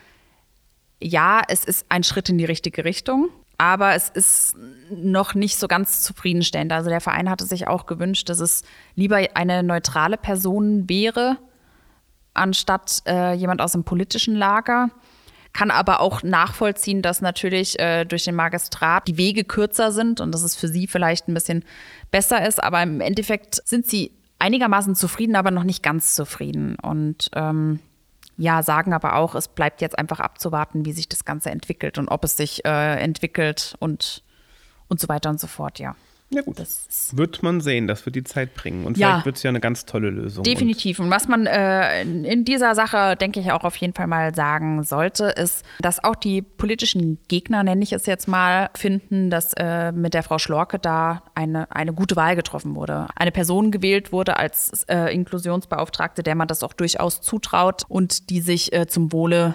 ja, 1.03 1.42
es 1.46 1.64
ist 1.64 1.85
ein 1.90 2.03
Schritt 2.03 2.31
in 2.31 2.38
die 2.38 2.46
richtige 2.46 2.87
Richtung. 2.87 3.29
Aber 3.59 3.94
es 3.94 4.09
ist 4.09 4.57
noch 4.88 5.35
nicht 5.35 5.59
so 5.59 5.66
ganz 5.66 6.03
zufriedenstellend. 6.03 6.72
Also 6.72 6.90
der 6.90 7.01
Verein 7.01 7.29
hatte 7.29 7.44
sich 7.44 7.66
auch 7.66 7.87
gewünscht, 7.87 8.29
dass 8.29 8.38
es 8.38 8.62
lieber 8.94 9.20
eine 9.35 9.64
neutrale 9.64 10.16
Person 10.16 10.88
wäre, 10.88 11.38
anstatt 12.38 13.03
äh, 13.07 13.35
jemand 13.35 13.61
aus 13.61 13.72
dem 13.72 13.85
politischen 13.85 14.35
Lager. 14.35 14.90
Kann 15.53 15.70
aber 15.70 16.01
auch 16.01 16.22
nachvollziehen, 16.22 17.03
dass 17.03 17.20
natürlich 17.20 17.79
äh, 17.79 18.05
durch 18.05 18.24
den 18.24 18.35
Magistrat 18.35 19.09
die 19.09 19.16
Wege 19.16 19.44
kürzer 19.44 19.92
sind 19.92 20.20
und 20.20 20.33
dass 20.33 20.42
es 20.42 20.55
für 20.55 20.68
sie 20.68 20.87
vielleicht 20.87 21.29
ein 21.29 21.35
bisschen 21.35 21.64
besser 22.11 22.46
ist. 22.46 22.62
Aber 22.62 22.83
im 22.83 23.01
Endeffekt 23.01 23.57
sind 23.66 23.87
sie 23.87 24.12
einigermaßen 24.38 24.94
zufrieden, 24.94 25.37
aber 25.37 25.51
noch 25.51 25.64
nicht 25.64 25.83
ganz 25.83 26.14
zufrieden. 26.14 26.77
Und 26.77 27.31
ähm, 27.35 27.81
ja, 28.37 28.62
sagen 28.62 28.92
aber 28.92 29.16
auch, 29.16 29.35
es 29.35 29.48
bleibt 29.48 29.81
jetzt 29.81 29.98
einfach 29.98 30.20
abzuwarten, 30.20 30.85
wie 30.85 30.92
sich 30.92 31.09
das 31.09 31.24
Ganze 31.24 31.51
entwickelt 31.51 31.98
und 31.98 32.09
ob 32.09 32.24
es 32.24 32.37
sich 32.37 32.64
äh, 32.64 33.03
entwickelt 33.03 33.74
und, 33.81 34.22
und 34.87 35.01
so 35.01 35.09
weiter 35.09 35.29
und 35.31 35.40
so 35.40 35.48
fort, 35.48 35.79
ja. 35.81 35.96
Ja 36.31 36.43
gut, 36.43 36.59
das 36.59 37.17
wird 37.17 37.43
man 37.43 37.62
sehen, 37.62 37.87
das 37.87 38.05
wird 38.05 38.14
die 38.14 38.25
Zeit 38.25 38.55
bringen. 38.55 38.85
Und 38.85 38.99
ja, 38.99 39.09
vielleicht 39.09 39.27
wird 39.27 39.37
es 39.37 39.43
ja 39.45 39.49
eine 39.49 39.61
ganz 39.61 39.87
tolle 39.87 40.11
Lösung. 40.11 40.45
Definitiv. 40.45 41.01
Und 41.01 41.11
was 41.11 41.27
man 41.27 41.47
äh, 41.47 42.03
in 42.03 42.45
dieser 42.45 42.75
Sache, 42.75 43.17
denke 43.17 43.41
ich, 43.41 43.51
auch 43.51 43.64
auf 43.64 43.77
jeden 43.77 43.95
Fall 43.95 44.07
mal 44.09 44.35
sagen 44.35 44.83
sollte, 44.83 45.25
ist, 45.27 45.64
dass 45.81 46.05
auch 46.05 46.14
die 46.14 46.43
politischen 46.43 47.19
Gegner, 47.29 47.62
nenne 47.62 47.83
ich 47.83 47.93
es 47.93 48.05
jetzt 48.05 48.29
mal, 48.29 48.69
finden, 48.75 49.31
dass 49.31 49.55
äh, 49.55 49.91
mit 49.93 50.12
der 50.12 50.23
Frau 50.23 50.38
Schlorke 50.38 50.79
da 50.79 51.23
eine, 51.35 51.71
eine 51.75 51.95
gute 51.95 52.14
Wahl 52.14 52.37
getroffen 52.37 52.75
wurde. 52.75 53.07
Eine 53.17 53.33
Person 53.33 53.71
gewählt 53.71 54.12
wurde 54.12 54.37
als 54.37 54.85
äh, 54.88 55.14
Inklusionsbeauftragte, 55.14 56.23
der 56.23 56.35
man 56.35 56.47
das 56.47 56.62
auch 56.62 56.75
durchaus 56.75 57.23
zutraut 57.23 57.85
und 57.88 58.29
die 58.29 58.43
sich 58.43 58.75
äh, 58.75 58.87
zum 58.87 59.12
Wohle 59.12 59.55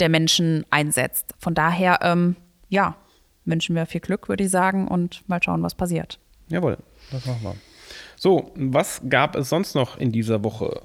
der 0.00 0.08
Menschen 0.08 0.64
einsetzt. 0.70 1.34
Von 1.38 1.54
daher, 1.54 1.98
ähm, 2.02 2.36
ja, 2.70 2.96
wünschen 3.46 3.74
wir 3.74 3.86
viel 3.86 4.00
Glück, 4.00 4.28
würde 4.28 4.44
ich 4.44 4.50
sagen, 4.50 4.88
und 4.88 5.26
mal 5.28 5.42
schauen, 5.42 5.62
was 5.62 5.74
passiert. 5.74 6.18
Jawohl, 6.48 6.78
das 7.10 7.24
machen 7.26 7.42
wir. 7.42 7.56
So, 8.16 8.52
was 8.54 9.02
gab 9.08 9.36
es 9.36 9.48
sonst 9.48 9.74
noch 9.74 9.96
in 9.96 10.12
dieser 10.12 10.42
Woche? 10.42 10.82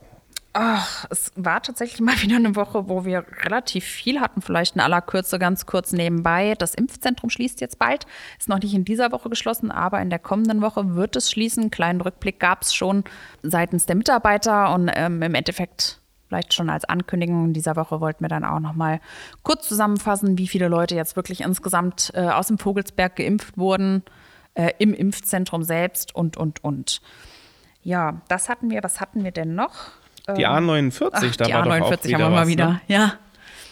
Ach, 0.53 1.05
es 1.09 1.31
war 1.35 1.61
tatsächlich 1.61 2.01
mal 2.01 2.15
wieder 2.21 2.35
eine 2.35 2.55
Woche, 2.55 2.89
wo 2.89 3.05
wir 3.05 3.25
relativ 3.43 3.85
viel 3.85 4.19
hatten, 4.19 4.41
vielleicht 4.41 4.75
in 4.75 4.81
aller 4.81 5.01
Kürze 5.01 5.39
ganz 5.39 5.65
kurz 5.65 5.93
nebenbei. 5.93 6.55
Das 6.57 6.75
Impfzentrum 6.75 7.29
schließt 7.29 7.61
jetzt 7.61 7.79
bald, 7.79 8.05
ist 8.37 8.49
noch 8.49 8.59
nicht 8.59 8.73
in 8.73 8.85
dieser 8.85 9.11
Woche 9.11 9.29
geschlossen, 9.29 9.71
aber 9.71 10.01
in 10.01 10.09
der 10.09 10.19
kommenden 10.19 10.61
Woche 10.61 10.95
wird 10.95 11.15
es 11.15 11.31
schließen. 11.31 11.63
Einen 11.63 11.71
kleinen 11.71 12.01
Rückblick 12.01 12.39
gab 12.39 12.63
es 12.63 12.73
schon 12.73 13.03
seitens 13.43 13.85
der 13.85 13.95
Mitarbeiter 13.95 14.73
und 14.73 14.91
ähm, 14.93 15.21
im 15.21 15.35
Endeffekt 15.35 16.00
vielleicht 16.31 16.53
schon 16.53 16.69
als 16.69 16.85
Ankündigung 16.85 17.43
in 17.47 17.53
dieser 17.53 17.75
Woche 17.75 17.99
wollten 17.99 18.23
wir 18.23 18.29
dann 18.29 18.45
auch 18.45 18.61
noch 18.61 18.73
mal 18.73 19.01
kurz 19.43 19.67
zusammenfassen, 19.67 20.37
wie 20.37 20.47
viele 20.47 20.69
Leute 20.69 20.95
jetzt 20.95 21.17
wirklich 21.17 21.41
insgesamt 21.41 22.11
äh, 22.15 22.21
aus 22.29 22.47
dem 22.47 22.57
Vogelsberg 22.57 23.17
geimpft 23.17 23.57
wurden. 23.57 24.03
äh, 24.53 24.71
im 24.79 24.93
Impfzentrum 24.93 25.63
selbst 25.63 26.15
und, 26.15 26.37
und, 26.37 26.63
und. 26.63 27.01
Ja, 27.83 28.21
das 28.29 28.47
hatten 28.47 28.69
wir. 28.69 28.81
Was 28.83 29.01
hatten 29.01 29.23
wir 29.25 29.31
denn 29.31 29.55
noch? 29.55 29.73
Die 30.37 30.47
A49, 30.47 31.09
Ach, 31.11 31.35
da 31.35 31.45
die 31.45 31.53
war 31.53 31.63
A49 31.65 31.79
doch 31.79 31.91
auch 31.91 32.03
wieder 32.05 32.17
haben 32.19 32.21
wir 32.21 32.29
mal 32.29 32.47
wieder. 32.47 32.67
Ne? 32.69 32.81
Ja. 32.87 33.13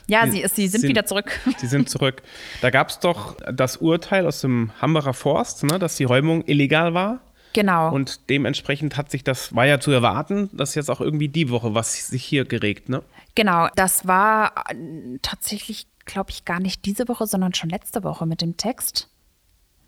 Ja, 0.07 0.25
Die 0.25 0.31
sie, 0.31 0.47
sie 0.47 0.67
sind, 0.67 0.81
sind- 0.81 0.89
wieder 0.89 1.05
zurück. 1.05 1.31
Die 1.61 1.67
sind 1.67 1.89
zurück. 1.89 2.23
Da 2.61 2.71
gab 2.71 2.89
es 2.89 2.99
doch 2.99 3.35
das 3.53 3.77
Urteil 3.77 4.25
aus 4.25 4.41
dem 4.41 4.71
Hambacher 4.81 5.13
Forst, 5.13 5.63
ne, 5.63 5.77
dass 5.79 5.95
die 5.97 6.03
Räumung 6.05 6.43
illegal 6.45 6.93
war. 6.93 7.19
Genau. 7.53 7.91
Und 7.93 8.29
dementsprechend 8.29 8.95
hat 8.97 9.09
sich 9.09 9.23
das, 9.23 9.55
war 9.55 9.65
ja 9.65 9.79
zu 9.79 9.91
erwarten, 9.91 10.49
dass 10.53 10.75
jetzt 10.75 10.89
auch 10.89 11.01
irgendwie 11.01 11.29
die 11.29 11.49
Woche 11.49 11.73
was 11.73 12.07
sich 12.07 12.23
hier 12.23 12.45
geregt, 12.45 12.89
ne? 12.89 13.01
Genau, 13.35 13.67
das 13.75 14.07
war 14.07 14.53
äh, 14.69 15.17
tatsächlich, 15.21 15.87
glaube 16.05 16.29
ich, 16.31 16.45
gar 16.45 16.59
nicht 16.59 16.85
diese 16.85 17.07
Woche, 17.07 17.25
sondern 17.27 17.53
schon 17.53 17.69
letzte 17.69 18.03
Woche 18.03 18.25
mit 18.25 18.41
dem 18.41 18.57
Text. 18.57 19.09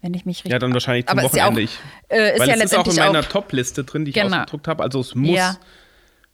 Wenn 0.02 0.16
ich 0.16 0.26
mich 0.26 0.38
richtig. 0.40 0.52
Ja, 0.52 0.58
dann 0.60 0.74
wahrscheinlich 0.74 1.06
zum 1.06 1.20
Aber 1.20 1.28
ist 1.28 1.36
ja 1.36 1.46
Wochenende. 1.46 1.70
auch, 2.10 2.12
äh, 2.16 2.34
ist 2.34 2.40
Weil 2.40 2.48
ja 2.50 2.56
es 2.56 2.64
ist 2.64 2.76
auch 2.76 2.88
in 2.88 2.96
meiner 2.96 3.22
Top-Liste 3.22 3.84
drin, 3.84 4.06
die 4.06 4.10
ich 4.10 4.16
Genau. 4.16 4.38
ausgedruckt 4.38 4.68
habe. 4.68 4.82
Also 4.82 5.00
es 5.00 5.14
muss 5.14 5.38
Ja. 5.38 5.58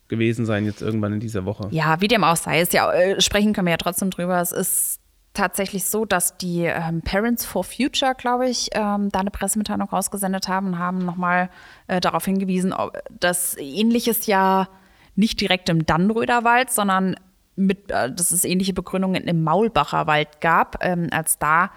gewesen 0.08 0.46
sein 0.46 0.66
jetzt 0.66 0.82
irgendwann 0.82 1.12
in 1.12 1.20
dieser 1.20 1.44
Woche. 1.44 1.68
Ja, 1.72 2.00
wie 2.00 2.08
dem 2.08 2.24
auch 2.24 2.38
sei, 2.38 2.62
ist 2.62 2.72
ja, 2.72 2.90
äh, 2.94 3.20
sprechen 3.20 3.52
können 3.52 3.68
wir 3.68 3.72
ja 3.72 3.78
trotzdem 3.78 4.10
drüber. 4.10 4.40
Es 4.40 4.54
ist 4.54 5.00
tatsächlich 5.38 5.86
so, 5.86 6.06
dass 6.06 6.38
die 6.38 6.64
ähm, 6.64 7.02
Parents 7.02 7.46
for 7.46 7.64
Future, 7.64 8.16
glaube 8.16 8.50
ich, 8.50 8.70
ähm, 8.74 9.10
da 9.10 9.20
eine 9.20 9.32
Pressemitteilung 9.32 9.88
rausgesendet 9.88 10.48
haben 10.48 10.68
und 10.68 10.80
haben 10.80 11.06
nochmal 11.06 11.50
äh, 11.88 12.00
darauf 12.00 12.26
hingewiesen, 12.26 12.74
dass 13.20 13.56
ähnliches 13.58 14.26
ja 14.26 14.68
nicht 15.16 15.40
direkt 15.40 15.70
im 15.70 15.86
Dannröder 15.86 16.44
Wald, 16.44 16.72
sondern 16.72 17.16
mit, 17.56 17.92
äh, 17.92 18.12
dass 18.12 18.32
es 18.32 18.44
ähnliche 18.44 18.74
Begründungen 18.74 19.24
im 19.24 19.44
Maulbacher 19.44 20.08
Wald 20.08 20.42
gab, 20.42 20.84
ähm, 20.84 21.08
als 21.12 21.38
da 21.38 21.72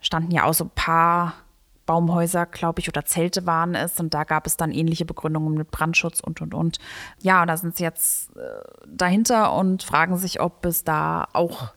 standen 0.00 0.32
ja 0.32 0.44
auch 0.44 0.54
so 0.54 0.64
ein 0.64 0.70
paar 0.74 1.34
Baumhäuser, 1.86 2.46
glaube 2.46 2.80
ich, 2.80 2.88
oder 2.88 3.04
Zelte 3.04 3.46
waren 3.46 3.74
es. 3.74 3.98
Und 3.98 4.14
da 4.14 4.24
gab 4.24 4.46
es 4.46 4.56
dann 4.56 4.72
ähnliche 4.72 5.04
Begründungen 5.04 5.54
mit 5.54 5.70
Brandschutz 5.70 6.20
und, 6.20 6.40
und, 6.40 6.54
und. 6.54 6.78
Ja, 7.20 7.42
und 7.42 7.48
da 7.48 7.56
sind 7.56 7.76
sie 7.76 7.84
jetzt 7.84 8.36
äh, 8.36 8.40
dahinter 8.86 9.54
und 9.54 9.82
fragen 9.82 10.16
sich, 10.16 10.40
ob 10.40 10.64
es 10.64 10.84
da 10.84 11.26
auch 11.32 11.72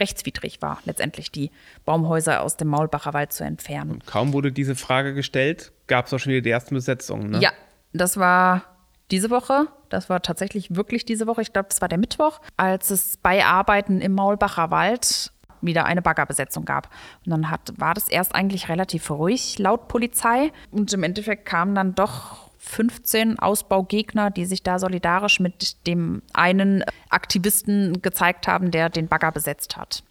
rechtswidrig 0.00 0.62
war, 0.62 0.78
letztendlich 0.84 1.30
die 1.30 1.50
Baumhäuser 1.84 2.42
aus 2.42 2.56
dem 2.56 2.68
Maulbacher 2.68 3.14
Wald 3.14 3.32
zu 3.32 3.44
entfernen. 3.44 4.00
Kaum 4.06 4.32
wurde 4.32 4.52
diese 4.52 4.76
Frage 4.76 5.14
gestellt, 5.14 5.72
gab 5.86 6.06
es 6.06 6.12
auch 6.12 6.18
schon 6.18 6.32
wieder 6.32 6.42
die 6.42 6.50
ersten 6.50 6.74
Besetzungen, 6.74 7.30
ne? 7.30 7.40
Ja, 7.40 7.50
das 7.92 8.16
war 8.16 8.64
diese 9.10 9.30
Woche. 9.30 9.66
Das 9.88 10.10
war 10.10 10.20
tatsächlich 10.20 10.74
wirklich 10.76 11.04
diese 11.04 11.26
Woche. 11.26 11.42
Ich 11.42 11.52
glaube, 11.52 11.68
das 11.68 11.80
war 11.80 11.88
der 11.88 11.98
Mittwoch, 11.98 12.40
als 12.56 12.90
es 12.90 13.16
bei 13.16 13.44
Arbeiten 13.44 14.00
im 14.00 14.12
Maulbacher 14.12 14.70
Wald 14.70 15.32
wieder 15.60 15.86
eine 15.86 16.02
Baggerbesetzung 16.02 16.64
gab. 16.64 16.90
Und 17.24 17.30
dann 17.30 17.50
hat, 17.50 17.72
war 17.76 17.94
das 17.94 18.08
erst 18.08 18.34
eigentlich 18.34 18.68
relativ 18.68 19.10
ruhig 19.10 19.58
laut 19.58 19.88
Polizei. 19.88 20.52
Und 20.70 20.92
im 20.92 21.02
Endeffekt 21.02 21.46
kamen 21.46 21.74
dann 21.74 21.94
doch 21.94 22.47
15 22.58 23.38
Ausbaugegner, 23.38 24.30
die 24.30 24.44
sich 24.44 24.62
da 24.62 24.78
solidarisch 24.78 25.40
mit 25.40 25.86
dem 25.86 26.22
einen 26.32 26.84
Aktivisten 27.08 28.02
gezeigt 28.02 28.48
haben, 28.48 28.70
der 28.70 28.90
den 28.90 29.08
Bagger 29.08 29.32
besetzt 29.32 29.76
hat. 29.76 30.02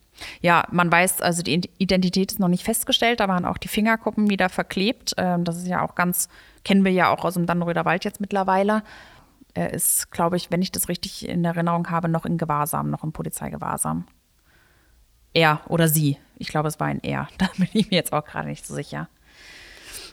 Ja, 0.41 0.63
man 0.71 0.91
weiß, 0.91 1.21
also 1.21 1.43
die 1.43 1.69
Identität 1.77 2.31
ist 2.31 2.39
noch 2.39 2.47
nicht 2.47 2.63
festgestellt, 2.63 3.19
da 3.19 3.27
waren 3.27 3.45
auch 3.45 3.57
die 3.57 3.67
Fingerkuppen 3.67 4.29
wieder 4.29 4.49
verklebt. 4.49 5.13
Ähm, 5.17 5.43
Das 5.43 5.57
ist 5.57 5.67
ja 5.67 5.81
auch 5.81 5.95
ganz, 5.95 6.29
kennen 6.63 6.83
wir 6.83 6.91
ja 6.91 7.10
auch 7.10 7.23
aus 7.23 7.36
dem 7.36 7.45
Dannröder 7.45 7.86
Wald 7.86 8.03
jetzt 8.05 8.21
mittlerweile. 8.21 8.83
Er 9.53 9.73
ist, 9.73 10.12
glaube 10.12 10.38
ich, 10.38 10.51
wenn 10.51 10.62
ich 10.62 10.71
das 10.71 10.89
richtig 10.89 11.27
in 11.27 11.43
Erinnerung 11.45 11.89
habe, 11.89 12.10
noch 12.10 12.25
in 12.25 12.38
Gewahrsam, 12.38 12.89
noch 12.89 13.03
in 13.03 13.12
Polizeigewahrsam. 13.12 14.05
Er 15.33 15.62
oder 15.67 15.88
sie. 15.88 16.17
Ich 16.38 16.47
glaube, 16.47 16.67
es 16.67 16.79
war 16.79 16.88
ein 16.88 17.01
Er. 17.03 17.27
Da 17.38 17.49
bin 17.57 17.67
ich 17.73 17.89
mir 17.89 17.97
jetzt 17.97 18.13
auch 18.13 18.23
gerade 18.23 18.47
nicht 18.47 18.65
so 18.65 18.73
sicher. 18.73 19.10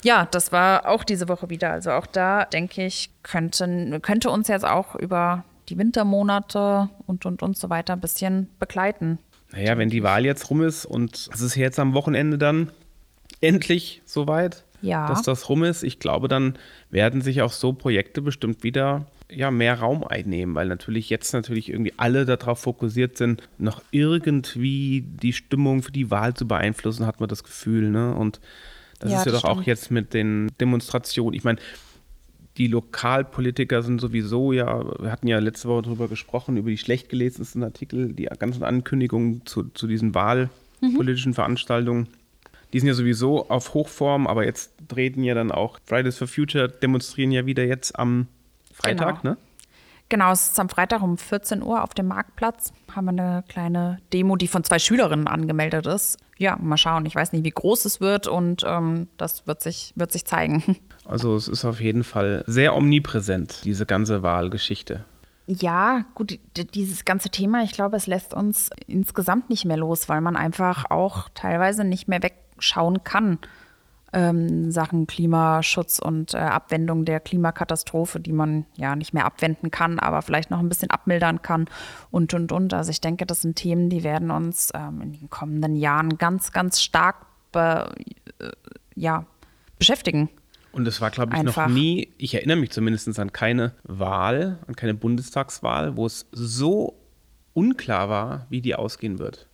Ja, 0.05 0.29
das 0.31 0.53
war 0.53 0.87
auch 0.89 1.03
diese 1.03 1.29
Woche 1.29 1.51
wieder. 1.51 1.71
Also 1.73 1.91
auch 1.91 2.07
da, 2.07 2.45
denke 2.45 2.85
ich, 2.85 3.11
könnten, 3.23 4.01
könnte 4.03 4.31
uns 4.31 4.49
jetzt 4.49 4.65
auch 4.65 4.95
über 4.95 5.45
die 5.69 5.79
Wintermonate 5.79 6.91
und, 7.07 7.25
und, 7.27 7.43
und 7.43 7.57
so 7.57 7.71
weiter 7.71 7.95
ein 7.95 8.01
bisschen 8.01 8.49
begleiten. 8.61 9.19
Naja, 9.53 9.79
wenn 9.79 9.89
die 9.89 10.03
Wahl 10.03 10.25
jetzt 10.25 10.51
rum 10.51 10.63
ist 10.63 10.85
und 10.85 11.29
es 11.33 11.41
ist 11.41 11.55
jetzt 11.57 11.79
am 11.79 11.95
Wochenende 11.95 12.39
dann 12.39 12.71
endlich 13.41 14.03
soweit, 14.05 14.65
Ja. 14.83 15.09
dass 15.09 15.23
das 15.23 15.49
rum 15.49 15.65
ist, 15.65 15.83
ich 15.83 15.99
glaube, 16.01 16.29
dann 16.29 16.59
werden 16.91 17.23
sich 17.23 17.41
auch 17.41 17.53
so 17.53 17.73
Projekte 17.73 18.21
bestimmt 18.21 18.63
wieder 18.63 19.07
ja, 19.31 19.51
mehr 19.51 19.81
Raum 19.81 20.05
einnehmen, 20.05 20.55
weil 20.55 20.69
natürlich 20.69 21.09
jetzt 21.09 21.33
natürlich 21.33 21.71
irgendwie 21.71 21.95
alle 21.97 22.27
darauf 22.27 22.61
fokussiert 22.61 23.17
sind, 23.17 23.43
noch 23.57 23.81
irgendwie 23.91 25.03
die 25.07 25.33
Stimmung 25.33 25.83
für 25.83 25.93
die 25.93 26.11
Wahl 26.11 26.35
zu 26.35 26.47
beeinflussen, 26.47 27.07
hat 27.07 27.21
man 27.21 27.29
das 27.29 27.43
Gefühl. 27.43 27.89
Ne? 27.91 28.15
Und 28.15 28.41
das 29.05 29.13
Ja, 29.13 29.19
ist 29.21 29.27
ja 29.27 29.33
das 29.33 29.43
doch 29.43 29.49
auch 29.51 29.55
stimmt. 29.55 29.67
jetzt 29.69 29.91
mit 29.91 30.13
den 30.15 30.51
Demonstrationen. 30.61 31.35
Ich 31.35 31.45
meine, 31.45 31.59
die 32.57 32.67
Lokalpolitiker 32.69 33.83
sind 33.83 34.01
sowieso 34.01 34.53
ja, 34.53 34.83
wir 35.03 35.11
hatten 35.11 35.27
ja 35.27 35.39
letzte 35.41 35.69
Woche 35.69 35.83
darüber 35.83 36.09
gesprochen, 36.09 36.57
über 36.57 36.71
die 36.71 36.79
schlecht 36.79 37.09
gelesensten 37.09 37.63
Artikel, 37.65 38.13
die 38.13 38.25
ganzen 38.39 38.63
Ankündigungen 38.63 39.45
zu, 39.45 39.65
zu 39.75 39.87
diesen 39.87 40.15
wahlpolitischen 40.15 41.35
Veranstaltungen. 41.35 42.09
Die 42.73 42.79
sind 42.81 42.89
ja 42.89 42.95
sowieso 42.95 43.49
auf 43.51 43.75
Hochform, 43.75 44.27
aber 44.27 44.45
jetzt 44.45 44.73
treten 44.89 45.23
ja 45.25 45.35
dann 45.35 45.51
auch 45.53 45.79
Fridays 45.85 46.17
for 46.19 46.27
Future, 46.29 46.69
demonstrieren 46.69 47.31
ja 47.33 47.47
wieder 47.47 47.65
jetzt 47.65 47.99
am 47.99 48.27
Freitag, 48.73 49.23
Genau. 49.23 49.35
ne? 49.35 49.39
Genau, 50.09 50.33
es 50.33 50.49
ist 50.49 50.61
am 50.61 50.69
Freitag 50.69 51.03
um 51.03 51.17
14 51.17 51.63
Uhr 51.63 51.83
auf 51.83 51.95
dem 51.95 52.07
Marktplatz. 52.09 52.73
Haben 52.95 53.07
wir 53.07 53.11
eine 53.11 53.45
kleine 53.49 53.99
Demo, 54.13 54.37
die 54.37 54.49
von 54.49 54.63
zwei 54.63 54.79
Schülerinnen 54.79 55.27
angemeldet 55.27 55.87
ist. 55.87 56.19
Ja, 56.37 56.57
mal 56.61 56.77
schauen. 56.77 57.07
Ich 57.07 57.15
weiß 57.15 57.33
nicht, 57.33 57.45
wie 57.45 57.51
groß 57.51 57.85
es 57.85 58.01
wird 58.01 58.27
und 58.27 58.65
ähm, 58.67 59.09
das 59.17 59.47
wird 59.47 59.63
sich, 59.63 59.93
wird 59.97 60.13
sich 60.13 60.25
zeigen. 60.25 60.63
Also 61.07 61.37
es 61.37 61.49
ist 61.49 61.67
auf 61.67 61.83
jeden 61.83 62.03
Fall 62.03 62.45
sehr 62.47 62.75
omnipräsent, 62.75 63.61
diese 63.65 63.85
ganze 63.85 64.23
Wahlgeschichte. 64.23 65.05
Ja, 65.47 66.07
gut, 66.15 66.39
dieses 66.57 67.05
ganze 67.05 67.29
Thema, 67.29 67.63
ich 67.63 67.73
glaube, 67.73 67.99
es 67.99 68.07
lässt 68.07 68.33
uns 68.33 68.71
insgesamt 68.87 69.51
nicht 69.51 69.67
mehr 69.67 69.77
los, 69.77 70.09
weil 70.09 70.23
man 70.23 70.35
einfach 70.35 70.91
auch 70.91 71.29
teilweise 71.35 71.85
nicht 71.85 72.09
mehr 72.09 72.23
wegschauen 72.23 73.05
kann. 73.05 73.39
Ähm, 74.17 74.71
Sachen 74.71 75.07
Klimaschutz 75.09 75.99
und 75.99 76.35
äh, 76.35 76.39
Abwendung 76.39 77.05
der 77.05 77.19
Klimakatastrophe, 77.19 78.21
die 78.21 78.33
man 78.33 78.65
ja 78.77 78.95
nicht 78.95 79.13
mehr 79.13 79.25
abwenden 79.25 79.73
kann, 79.73 79.99
aber 79.99 80.23
vielleicht 80.23 80.51
noch 80.51 80.61
ein 80.61 80.69
bisschen 80.69 80.91
abmildern 80.91 81.43
kann 81.43 81.67
und, 82.13 82.33
und, 82.33 82.53
und. 82.53 82.73
Also 82.73 82.91
ich 82.91 83.01
denke, 83.01 83.27
das 83.27 83.43
sind 83.43 83.57
Themen, 83.57 83.91
die 83.91 84.05
werden 84.05 84.31
uns 84.31 84.71
ähm, 84.73 85.01
in 85.01 85.13
den 85.13 85.31
kommenden 85.31 85.75
Jahren 85.75 86.17
ganz, 86.17 86.53
ganz 86.53 86.81
stark 86.81 87.27
be, 87.51 87.93
äh, 88.39 88.51
ja, 88.95 89.27
beschäftigen. 89.79 90.29
Und 90.73 90.89
es 90.89 91.01
war, 91.01 91.11
glaube 91.11 91.35
ich, 91.35 91.41
Einfach. 91.41 91.69
noch 91.69 91.75
nie, 91.75 92.09
ich 92.19 92.35
erinnere 92.35 92.57
mich 92.57 92.71
zumindest 92.71 93.19
an 93.19 93.33
keine 93.33 93.73
Wahl, 93.85 94.59
an 94.67 94.75
keine 94.75 94.95
Bundestagswahl, 94.95 95.97
wo 95.97 96.07
es 96.07 96.27
so 96.33 96.95
unklar 97.53 98.09
war, 98.09 98.47
wie 98.51 98.61
die 98.61 98.75
ausgehen 98.75 99.19
wird. 99.19 99.47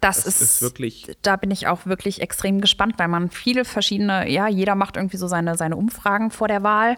Das, 0.00 0.24
Das 0.24 0.26
ist, 0.26 0.40
ist 0.42 0.62
wirklich- 0.62 1.06
Da 1.22 1.36
bin 1.36 1.50
ich 1.50 1.66
auch 1.68 1.86
wirklich 1.86 2.20
extrem 2.20 2.60
gespannt, 2.60 2.94
weil 2.98 3.08
man 3.08 3.30
viele 3.30 3.64
verschiedene, 3.64 4.28
ja, 4.30 4.46
jeder 4.48 4.74
macht 4.74 4.96
irgendwie 4.96 5.16
so 5.16 5.26
seine, 5.26 5.56
seine 5.56 5.76
Umfragen 5.76 6.30
vor 6.30 6.48
der 6.48 6.62
Wahl. 6.62 6.96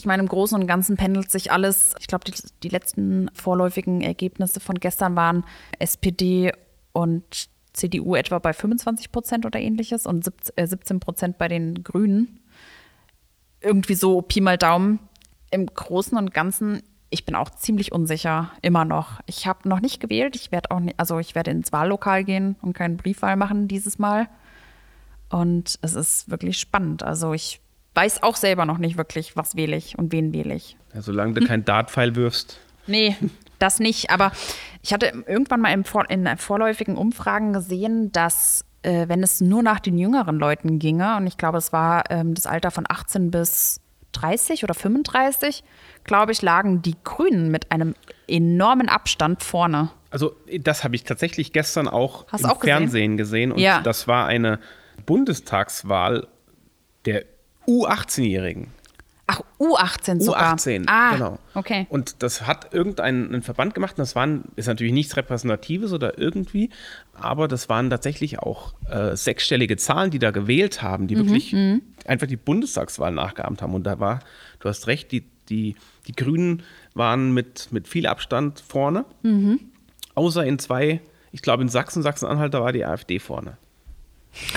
Ich 0.00 0.06
meine, 0.06 0.22
im 0.22 0.28
Großen 0.28 0.58
und 0.58 0.66
Ganzen 0.66 0.96
pendelt 0.96 1.30
sich 1.30 1.52
alles. 1.52 1.94
Ich 2.00 2.06
glaube, 2.06 2.24
die, 2.24 2.32
die 2.62 2.68
letzten 2.68 3.30
vorläufigen 3.34 4.00
Ergebnisse 4.00 4.60
von 4.60 4.76
gestern 4.76 5.14
waren 5.16 5.44
SPD 5.78 6.52
und 6.92 7.48
CDU 7.74 8.14
etwa 8.16 8.38
bei 8.38 8.52
25 8.52 9.12
Prozent 9.12 9.44
oder 9.46 9.60
ähnliches 9.60 10.06
und 10.06 10.24
17 10.24 10.52
äh, 10.56 10.66
17 10.66 11.00
Prozent 11.00 11.38
bei 11.38 11.48
den 11.48 11.82
Grünen. 11.84 12.40
Irgendwie 13.60 13.94
so 13.94 14.22
Pi 14.22 14.40
mal 14.40 14.56
Daumen. 14.56 15.00
Im 15.50 15.66
Großen 15.66 16.16
und 16.18 16.34
Ganzen, 16.34 16.82
ich 17.10 17.24
bin 17.24 17.34
auch 17.34 17.50
ziemlich 17.50 17.92
unsicher, 17.92 18.50
immer 18.62 18.84
noch. 18.84 19.20
Ich 19.26 19.46
habe 19.46 19.68
noch 19.68 19.80
nicht 19.80 20.00
gewählt. 20.00 20.36
Ich 20.36 20.52
werde 20.52 20.70
auch 20.70 20.80
nicht, 20.80 20.98
also 20.98 21.18
ich 21.18 21.34
werde 21.34 21.50
ins 21.50 21.72
Wahllokal 21.72 22.24
gehen 22.24 22.56
und 22.60 22.74
keine 22.74 22.96
Briefwahl 22.96 23.36
machen 23.36 23.68
dieses 23.68 23.98
Mal. 23.98 24.28
Und 25.30 25.78
es 25.82 25.94
ist 25.94 26.30
wirklich 26.30 26.58
spannend. 26.58 27.02
Also 27.02 27.32
ich 27.32 27.60
weiß 27.94 28.22
auch 28.22 28.36
selber 28.36 28.64
noch 28.64 28.78
nicht 28.78 28.96
wirklich, 28.96 29.36
was 29.36 29.56
wähle 29.56 29.76
ich 29.76 29.98
und 29.98 30.12
wen 30.12 30.32
wähle 30.32 30.54
ich. 30.54 30.76
Ja, 30.94 31.02
solange 31.02 31.34
du 31.34 31.46
keinen 31.46 31.64
Dartpfeil 31.64 32.14
wirfst. 32.14 32.60
Nee, 32.86 33.16
das 33.58 33.80
nicht. 33.80 34.10
Aber 34.10 34.32
ich 34.82 34.92
hatte 34.92 35.24
irgendwann 35.26 35.60
mal 35.60 35.72
in 35.72 36.36
vorläufigen 36.36 36.96
Umfragen 36.96 37.52
gesehen, 37.52 38.12
dass 38.12 38.64
äh, 38.82 39.08
wenn 39.08 39.22
es 39.22 39.40
nur 39.40 39.62
nach 39.62 39.80
den 39.80 39.98
jüngeren 39.98 40.38
Leuten 40.38 40.78
ginge, 40.78 41.16
und 41.16 41.26
ich 41.26 41.36
glaube, 41.36 41.58
es 41.58 41.72
war 41.72 42.10
ähm, 42.10 42.34
das 42.34 42.46
Alter 42.46 42.70
von 42.70 42.84
18 42.88 43.30
bis 43.30 43.80
30 44.12 44.64
oder 44.64 44.74
35, 44.74 45.64
glaube 46.08 46.32
ich, 46.32 46.42
lagen 46.42 46.82
die 46.82 46.96
Grünen 47.04 47.50
mit 47.52 47.70
einem 47.70 47.94
enormen 48.26 48.88
Abstand 48.88 49.44
vorne. 49.44 49.90
Also 50.10 50.34
das 50.60 50.82
habe 50.84 50.96
ich 50.96 51.04
tatsächlich 51.04 51.52
gestern 51.52 51.86
auch 51.86 52.26
Hast 52.32 52.44
im 52.44 52.50
auch 52.50 52.58
gesehen? 52.60 52.76
Fernsehen 52.78 53.16
gesehen. 53.16 53.52
Und 53.52 53.60
Ja. 53.60 53.80
das 53.82 54.08
war 54.08 54.26
eine 54.26 54.58
Bundestagswahl 55.06 56.26
der 57.04 57.24
U18-Jährigen. 57.66 58.68
Ach, 59.30 59.42
U18 59.60 60.22
sogar. 60.22 60.54
U18, 60.56 60.84
ah, 60.86 61.12
genau. 61.12 61.38
Okay. 61.54 61.86
Und 61.90 62.22
das 62.22 62.46
hat 62.46 62.72
irgendein 62.72 63.42
Verband 63.42 63.74
gemacht. 63.74 63.92
Und 63.92 63.98
das 63.98 64.14
waren, 64.16 64.44
ist 64.56 64.68
natürlich 64.68 64.94
nichts 64.94 65.18
Repräsentatives 65.18 65.92
oder 65.92 66.16
irgendwie, 66.18 66.70
aber 67.12 67.46
das 67.46 67.68
waren 67.68 67.90
tatsächlich 67.90 68.38
auch 68.38 68.72
äh, 68.88 69.14
sechsstellige 69.16 69.76
Zahlen, 69.76 70.10
die 70.10 70.18
da 70.18 70.30
gewählt 70.30 70.80
haben, 70.80 71.08
die 71.08 71.16
Mhm, 71.16 71.26
wirklich 71.26 71.54
einfach 72.06 72.26
die 72.26 72.36
Bundestagswahl 72.38 73.12
nachgeahmt 73.12 73.60
haben. 73.60 73.74
Und 73.74 73.84
da 73.84 74.00
war, 74.00 74.20
du 74.60 74.68
hast 74.70 74.86
recht, 74.86 75.12
die, 75.12 75.28
die, 75.48 75.76
die 76.06 76.12
Grünen 76.12 76.62
waren 76.94 77.32
mit, 77.32 77.68
mit 77.70 77.88
viel 77.88 78.06
Abstand 78.06 78.60
vorne. 78.66 79.04
Mhm. 79.22 79.60
Außer 80.14 80.44
in 80.44 80.58
zwei, 80.58 81.00
ich 81.32 81.42
glaube 81.42 81.62
in 81.62 81.68
Sachsen, 81.68 82.02
Sachsen-Anhalt, 82.02 82.54
da 82.54 82.60
war 82.60 82.72
die 82.72 82.84
AfD 82.84 83.18
vorne. 83.18 83.56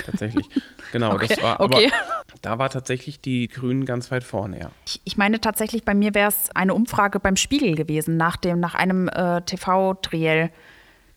Tatsächlich. 0.06 0.48
Genau, 0.92 1.14
Okay, 1.14 1.28
das 1.30 1.42
war, 1.42 1.62
okay. 1.62 1.90
aber 1.90 2.36
da 2.42 2.60
war 2.60 2.70
tatsächlich 2.70 3.22
die 3.22 3.48
Grünen 3.48 3.86
ganz 3.86 4.12
weit 4.12 4.26
vorne, 4.26 4.60
ja. 4.60 4.72
Ich, 4.86 5.00
ich 5.06 5.16
meine 5.16 5.40
tatsächlich, 5.40 5.86
bei 5.86 5.94
mir 5.94 6.14
wäre 6.14 6.28
es 6.28 6.54
eine 6.54 6.74
Umfrage 6.74 7.22
beim 7.22 7.38
Spiegel 7.38 7.76
gewesen, 7.76 8.18
nach, 8.18 8.36
dem, 8.36 8.60
nach 8.60 8.76
einem 8.76 9.08
äh, 9.08 9.42
TV-Triell, 9.44 10.52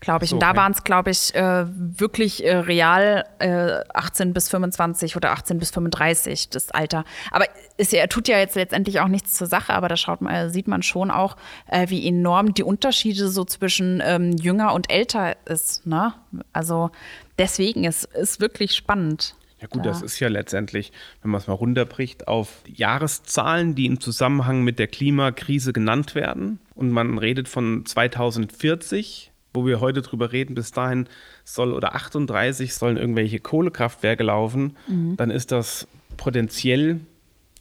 glaube 0.04 0.24
ich. 0.24 0.30
so, 0.30 0.36
Und 0.36 0.42
da 0.42 0.50
okay. 0.50 0.58
waren 0.58 0.72
es, 0.72 0.84
glaube 0.84 1.10
ich, 1.10 1.34
äh, 1.34 1.64
wirklich 1.66 2.44
äh, 2.44 2.56
real 2.56 3.24
äh, 3.38 3.80
18 3.92 4.32
bis 4.32 4.48
25 4.48 5.16
oder 5.16 5.32
18 5.32 5.58
bis 5.58 5.70
35 5.70 6.50
das 6.50 6.70
Alter. 6.70 7.04
Aber 7.30 7.46
ist 7.76 7.92
ja, 7.92 8.00
er 8.00 8.08
tut 8.08 8.28
ja 8.28 8.38
jetzt 8.38 8.54
letztendlich 8.54 9.00
auch 9.00 9.08
nichts 9.08 9.34
zur 9.34 9.46
Sache, 9.46 9.72
aber 9.72 9.88
da 9.88 9.96
schaut 9.96 10.20
man, 10.20 10.34
äh, 10.34 10.50
sieht 10.50 10.68
man 10.68 10.82
schon 10.82 11.10
auch, 11.10 11.36
äh, 11.68 11.88
wie 11.88 12.06
enorm 12.06 12.54
die 12.54 12.62
Unterschiede 12.62 13.28
so 13.28 13.44
zwischen 13.44 14.02
ähm, 14.04 14.32
jünger 14.32 14.74
und 14.74 14.90
älter 14.90 15.36
ist. 15.46 15.86
Ne? 15.86 16.14
Also 16.52 16.90
deswegen 17.38 17.84
ist 17.84 18.08
es 18.14 18.40
wirklich 18.40 18.74
spannend. 18.74 19.34
Ja 19.60 19.68
gut, 19.68 19.86
Da. 19.86 19.88
das 19.88 20.02
ist 20.02 20.20
ja 20.20 20.28
letztendlich, 20.28 20.92
wenn 21.22 21.30
man 21.30 21.40
es 21.40 21.46
mal 21.46 21.54
runterbricht, 21.54 22.28
auf 22.28 22.62
Jahreszahlen, 22.66 23.74
die 23.74 23.86
im 23.86 23.98
Zusammenhang 23.98 24.62
mit 24.62 24.78
der 24.78 24.88
Klimakrise 24.88 25.72
genannt 25.72 26.14
werden. 26.14 26.58
Und 26.74 26.90
man 26.90 27.16
redet 27.16 27.48
von 27.48 27.86
2040, 27.86 29.32
wo 29.54 29.64
wir 29.64 29.80
heute 29.80 30.02
drüber 30.02 30.32
reden, 30.32 30.54
bis 30.54 30.72
dahin 30.72 31.08
soll 31.44 31.72
oder 31.72 31.94
38 31.94 32.74
sollen 32.74 32.96
irgendwelche 32.96 33.38
Kohlekraftwerke 33.38 34.24
laufen. 34.24 34.76
Dann 35.16 35.30
ist 35.30 35.52
das 35.52 35.86
potenziell 36.16 37.00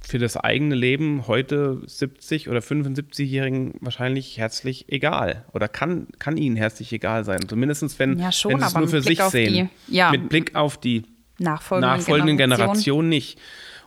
für 0.06 0.17
das 0.19 0.36
eigene 0.36 0.75
Leben 0.75 1.27
heute 1.27 1.82
70 1.86 2.49
oder 2.49 2.60
75-Jährigen 2.60 3.75
wahrscheinlich 3.79 4.38
herzlich 4.38 4.86
egal 4.89 5.45
oder 5.53 5.69
kann, 5.69 6.08
kann 6.19 6.36
ihnen 6.36 6.58
herzlich 6.58 6.91
egal 6.91 7.23
sein. 7.23 7.47
Zumindest 7.47 7.97
wenn, 7.99 8.19
Ja, 8.19 8.32
schon, 8.32 8.51
wenn 8.53 8.60
sie 8.60 8.65
es 8.65 8.73
nur 8.73 8.88
für 8.89 9.01
Blick 9.01 9.21
sich 9.21 9.29
sehen. 9.29 9.69
die- 9.88 9.95
ja. 9.95 10.12
Mit 10.12 10.27
Blick 10.27 10.56
auf 10.56 10.77
die 10.77 11.03
Nachfolgenden, 11.39 11.97
nachfolgenden 11.97 12.38
Generationen. 12.38 12.73
Generation 12.73 13.10
nicht. 13.10 13.39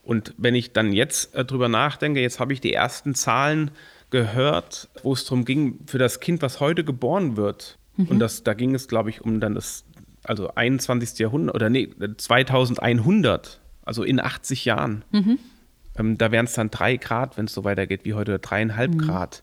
Und 0.03 0.35
wenn 0.39 0.55
ich 0.55 0.73
dann 0.73 0.93
jetzt 0.93 1.35
äh, 1.35 1.45
drüber 1.45 1.69
nachdenke, 1.69 2.21
jetzt 2.21 2.41
habe 2.41 2.53
ich 2.53 2.61
die 2.61 2.73
ersten 2.73 3.15
Zahlen 3.15 3.71
gehört, 4.11 4.89
wo 5.03 5.13
es 5.13 5.25
darum 5.25 5.45
ging, 5.45 5.81
für 5.87 5.99
das 5.99 6.21
Kind, 6.21 6.41
was 6.43 6.61
heute 6.61 6.83
geboren 6.85 7.37
wird, 7.37 7.77
und 7.97 8.19
das, 8.19 8.43
da 8.43 8.55
ging 8.55 8.75
es, 8.75 8.89
glaube 8.89 9.11
ich, 9.11 9.23
um 9.23 9.41
dann 9.41 9.55
das, 9.55 9.85
also 10.25 10.51
21. 10.55 11.19
Jahrhundert, 11.19 11.55
oder 11.55 11.71
nee, 11.71 11.89
2100, 12.17 13.61
also 13.85 14.03
in 14.03 14.21
80 14.21 14.65
Jahren. 14.65 15.05
Ähm, 15.99 16.19
da 16.19 16.31
wären 16.31 16.47
es 16.47 16.53
dann 16.53 16.71
drei 16.71 16.97
Grad, 16.97 17.37
wenn 17.39 17.47
es 17.47 17.55
so 17.55 17.65
weitergeht 17.65 18.05
wie 18.05 18.15
heute, 18.15 18.33
oder 18.33 18.39
dreieinhalb 18.39 18.99
Grad. 18.99 19.43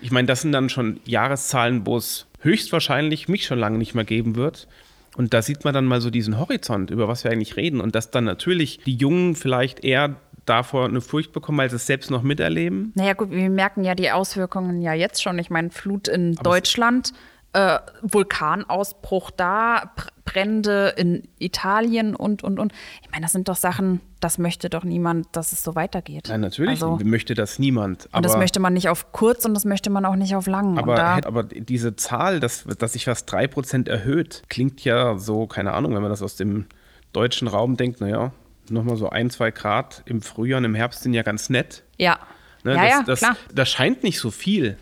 Ich 0.00 0.10
meine, 0.10 0.26
das 0.26 0.42
sind 0.42 0.52
dann 0.52 0.68
schon 0.68 1.00
Jahreszahlen, 1.04 1.86
wo 1.86 1.96
es 1.96 2.26
höchstwahrscheinlich 2.40 3.28
mich 3.28 3.44
schon 3.44 3.58
lange 3.58 3.78
nicht 3.78 3.94
mehr 3.94 4.04
geben 4.04 4.36
wird. 4.36 4.68
Und 5.16 5.34
da 5.34 5.42
sieht 5.42 5.64
man 5.64 5.74
dann 5.74 5.84
mal 5.84 6.00
so 6.00 6.10
diesen 6.10 6.38
Horizont, 6.38 6.90
über 6.90 7.06
was 7.06 7.24
wir 7.24 7.30
eigentlich 7.30 7.56
reden. 7.56 7.80
Und 7.80 7.94
dass 7.94 8.10
dann 8.10 8.24
natürlich 8.24 8.80
die 8.86 8.96
Jungen 8.96 9.34
vielleicht 9.34 9.84
eher 9.84 10.16
davor 10.46 10.86
eine 10.86 11.00
Furcht 11.00 11.32
bekommen, 11.32 11.58
weil 11.58 11.70
sie 11.70 11.76
es 11.76 11.86
selbst 11.86 12.10
noch 12.10 12.22
miterleben. 12.22 12.92
Naja, 12.94 13.12
gut, 13.12 13.30
wir 13.30 13.50
merken 13.50 13.84
ja 13.84 13.94
die 13.94 14.10
Auswirkungen 14.10 14.80
ja 14.80 14.94
jetzt 14.94 15.22
schon. 15.22 15.38
Ich 15.38 15.50
meine, 15.50 15.70
Flut 15.70 16.08
in 16.08 16.34
Deutschland, 16.36 17.12
äh, 17.54 17.78
Vulkanausbruch 18.02 19.30
da, 19.30 19.90
Br- 19.96 20.08
Brände 20.24 20.94
in 20.96 21.28
Italien 21.38 22.14
und, 22.16 22.42
und, 22.44 22.58
und. 22.58 22.72
Ich 23.02 23.10
meine, 23.10 23.22
das 23.22 23.32
sind 23.32 23.48
doch 23.48 23.56
Sachen, 23.56 24.00
das 24.20 24.38
möchte 24.38 24.70
doch 24.70 24.84
niemand, 24.84 25.26
dass 25.32 25.52
es 25.52 25.62
so 25.62 25.74
weitergeht. 25.74 26.26
Nein, 26.28 26.40
natürlich 26.40 26.70
Also, 26.82 26.98
möchte 27.04 27.34
das 27.34 27.58
niemand. 27.58 28.08
und 28.12 28.24
das 28.24 28.36
möchte 28.36 28.60
man 28.60 28.72
nicht 28.72 28.88
auf 28.88 29.12
kurz 29.12 29.44
und 29.44 29.52
das 29.54 29.64
möchte 29.64 29.90
man 29.90 30.04
auch 30.06 30.16
nicht 30.16 30.34
auf 30.36 30.46
lang. 30.46 30.78
Aber, 30.78 30.94
da, 30.94 31.16
aber 31.24 31.42
diese 31.42 31.96
Zahl, 31.96 32.40
dass, 32.40 32.64
dass 32.78 32.92
sich 32.94 33.04
fast 33.06 33.28
3% 33.32 33.88
erhöht, 33.90 34.42
klingt 34.48 34.82
ja 34.84 35.18
so, 35.18 35.46
keine 35.46 35.72
Ahnung, 35.72 35.94
wenn 35.94 36.02
man 36.02 36.10
das 36.10 36.22
aus 36.22 36.36
dem 36.36 36.66
deutschen 37.12 37.48
Raum 37.48 37.76
denkt, 37.76 38.00
naja, 38.00 38.32
nochmal 38.70 38.96
so 38.96 39.10
ein, 39.10 39.28
zwei 39.28 39.50
Grad 39.50 40.02
im 40.06 40.22
Frühjahr 40.22 40.58
und 40.58 40.64
im 40.64 40.74
Herbst 40.74 41.02
sind 41.02 41.12
ja 41.14 41.22
ganz 41.22 41.50
nett. 41.50 41.82
ja. 41.98 42.18
Ne, 42.64 42.76
ja, 42.76 42.80
das, 42.80 42.90
ja, 42.92 43.02
das, 43.02 43.18
klar. 43.18 43.36
das 43.52 43.70
scheint 43.70 44.02
nicht 44.04 44.20
so 44.20 44.30
viel. 44.30 44.76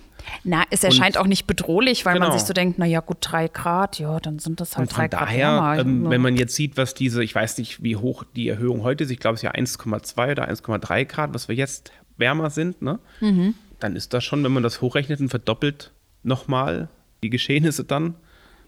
Na, 0.44 0.62
es 0.70 0.84
erscheint 0.84 1.18
auch 1.18 1.26
nicht 1.26 1.46
bedrohlich, 1.46 2.04
weil 2.06 2.14
man 2.18 2.28
Genau. 2.28 2.38
sich 2.38 2.46
so 2.46 2.52
denkt, 2.52 2.78
naja, 2.78 3.00
gut, 3.00 3.18
drei 3.20 3.48
Grad, 3.48 3.98
ja, 3.98 4.18
dann 4.20 4.38
sind 4.38 4.60
das 4.60 4.76
halt 4.76 4.88
Und 4.90 4.96
drei 4.96 5.08
Grad 5.08 5.22
daher, 5.22 5.76
ähm, 5.80 6.04
Ja. 6.04 6.10
wenn 6.10 6.20
man 6.20 6.36
jetzt 6.36 6.54
sieht, 6.54 6.76
was 6.76 6.94
diese, 6.94 7.22
ich 7.24 7.34
weiß 7.34 7.58
nicht, 7.58 7.82
wie 7.82 7.96
hoch 7.96 8.24
die 8.36 8.48
Erhöhung 8.48 8.82
heute 8.82 9.04
ist, 9.04 9.10
ich 9.10 9.18
glaube, 9.18 9.34
es 9.34 9.40
ist 9.40 9.44
ja 9.44 9.52
1,2 9.52 10.32
oder 10.32 10.48
1,3 10.48 11.04
Grad, 11.04 11.34
was 11.34 11.48
wir 11.48 11.54
jetzt 11.54 11.92
wärmer 12.16 12.50
sind, 12.50 12.82
ne? 12.82 12.98
Mhm. 13.20 13.54
dann 13.78 13.96
ist 13.96 14.12
das 14.12 14.22
schon, 14.24 14.44
wenn 14.44 14.52
man 14.52 14.62
das 14.62 14.82
hochrechnet 14.82 15.20
und 15.20 15.30
verdoppelt 15.30 15.92
nochmal 16.22 16.88
die 17.22 17.30
Geschehnisse 17.30 17.84
dann 17.84 18.14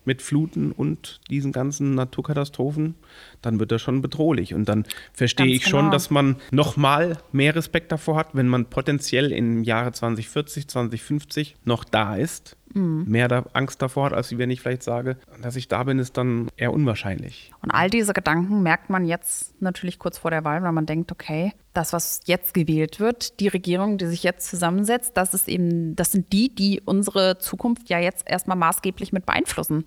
mit 0.05 0.23
Fluten 0.23 0.73
und 0.73 1.21
diesen 1.31 1.53
ganzen 1.53 1.95
Naturkatastrophen, 1.95 2.95
dann 3.41 3.61
wird 3.61 3.73
das 3.73 3.83
schon 3.83 4.03
bedrohlich. 4.03 4.55
Und 4.55 4.69
dann 4.69 4.85
verstehe 5.13 5.47
Ganz 5.47 5.57
ich 5.57 5.67
schon, 5.67 5.81
genau. 5.81 5.93
dass 5.93 6.11
man 6.11 6.37
nochmal 6.51 7.19
mehr 7.33 7.55
Respekt 7.55 7.93
davor 7.93 8.17
hat, 8.17 8.35
wenn 8.35 8.49
man 8.49 8.67
potenziell 8.67 9.33
im 9.33 9.63
Jahre 9.63 9.93
2040, 9.93 10.69
2050 10.69 11.57
noch 11.65 11.85
da 11.85 12.17
ist. 12.17 12.57
Mhm. 12.75 13.05
Mehr 13.07 13.29
da 13.29 13.45
Angst 13.53 13.83
davor 13.83 14.07
hat, 14.07 14.13
als 14.13 14.37
wenn 14.37 14.51
ich 14.51 14.61
vielleicht 14.61 14.83
sage, 14.83 15.17
dass 15.41 15.57
ich 15.57 15.69
da 15.69 15.83
bin, 15.85 15.99
ist 15.99 16.17
dann 16.17 16.49
eher 16.57 16.73
unwahrscheinlich. 16.73 17.53
Und 17.63 17.71
all 17.71 17.91
diese 17.91 18.13
Gedanken 18.13 18.63
merkt 18.63 18.91
man 18.91 19.05
jetzt 19.05 19.61
natürlich 19.61 19.99
kurz 19.99 20.19
vor 20.19 20.31
der 20.31 20.45
Wahl, 20.45 20.63
weil 20.63 20.73
man 20.73 20.87
denkt, 20.87 21.13
okay, 21.13 21.53
das, 21.75 21.93
was 21.93 22.21
jetzt 22.27 22.55
gewählt 22.55 23.01
wird, 23.01 23.41
die 23.41 23.49
Regierung, 23.49 23.99
die 23.99 24.07
sich 24.07 24.23
jetzt 24.23 24.49
zusammensetzt, 24.49 25.17
das 25.17 25.35
ist 25.35 25.49
eben, 25.49 25.97
das 25.97 26.13
sind 26.13 26.33
die, 26.33 26.55
die 26.55 26.81
unsere 26.85 27.39
Zukunft 27.39 27.89
ja 27.89 27.99
jetzt 27.99 28.29
erstmal 28.29 28.57
maßgeblich 28.57 29.13
mit 29.13 29.27
beeinflussen. 29.27 29.85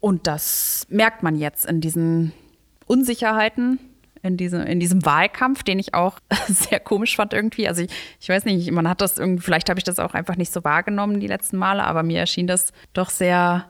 Und 0.00 0.26
das 0.26 0.86
merkt 0.88 1.22
man 1.22 1.36
jetzt 1.36 1.66
in 1.66 1.80
diesen 1.80 2.32
Unsicherheiten, 2.86 3.78
in 4.22 4.36
diesem, 4.36 4.62
in 4.62 4.80
diesem 4.80 5.04
Wahlkampf, 5.04 5.62
den 5.62 5.78
ich 5.78 5.94
auch 5.94 6.18
sehr 6.48 6.80
komisch 6.80 7.16
fand 7.16 7.32
irgendwie. 7.32 7.68
Also 7.68 7.82
ich, 7.82 7.90
ich 8.20 8.28
weiß 8.28 8.44
nicht, 8.44 8.70
man 8.70 8.88
hat 8.88 9.00
das 9.00 9.18
irgendwie, 9.18 9.42
vielleicht 9.42 9.68
habe 9.70 9.78
ich 9.78 9.84
das 9.84 9.98
auch 9.98 10.14
einfach 10.14 10.36
nicht 10.36 10.52
so 10.52 10.64
wahrgenommen 10.64 11.20
die 11.20 11.26
letzten 11.26 11.56
Male, 11.56 11.84
aber 11.84 12.02
mir 12.02 12.20
erschien 12.20 12.46
das 12.46 12.72
doch 12.92 13.10
sehr 13.10 13.66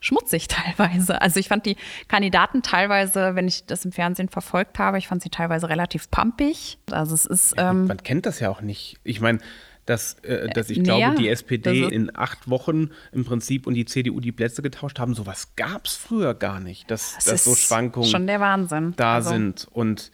schmutzig 0.00 0.48
teilweise. 0.48 1.20
Also 1.20 1.38
ich 1.38 1.48
fand 1.48 1.66
die 1.66 1.76
Kandidaten 2.08 2.62
teilweise, 2.62 3.34
wenn 3.34 3.46
ich 3.46 3.66
das 3.66 3.84
im 3.84 3.92
Fernsehen 3.92 4.28
verfolgt 4.28 4.78
habe, 4.78 4.98
ich 4.98 5.08
fand 5.08 5.22
sie 5.22 5.30
teilweise 5.30 5.68
relativ 5.68 6.10
pumpig. 6.10 6.78
Also 6.90 7.14
es 7.14 7.26
ist, 7.26 7.54
ähm, 7.58 7.86
Man 7.86 8.02
kennt 8.02 8.26
das 8.26 8.40
ja 8.40 8.48
auch 8.50 8.62
nicht. 8.62 8.98
Ich 9.04 9.20
meine, 9.20 9.38
dass, 9.86 10.14
äh, 10.20 10.48
dass 10.50 10.70
ich 10.70 10.78
nee, 10.78 10.84
glaube, 10.84 11.00
ja. 11.00 11.14
die 11.14 11.28
SPD 11.28 11.82
Das 11.82 11.92
in 11.92 12.14
acht 12.14 12.48
Wochen 12.48 12.90
im 13.12 13.24
Prinzip 13.24 13.66
und 13.66 13.74
die 13.74 13.84
CDU 13.84 14.20
die 14.20 14.32
Plätze 14.32 14.62
getauscht 14.62 14.98
haben, 14.98 15.14
sowas 15.14 15.54
gab 15.56 15.86
es 15.86 15.96
früher 15.96 16.34
gar 16.34 16.60
nicht, 16.60 16.90
dass, 16.90 17.16
es 17.18 17.24
dass 17.24 17.44
so 17.44 17.52
ist 17.52 17.60
Schwankungen 17.60 18.08
schon 18.08 18.26
der 18.26 18.40
Wahnsinn. 18.40 18.94
da 18.96 19.14
Also, 19.14 19.30
sind 19.30 19.66
und 19.70 20.10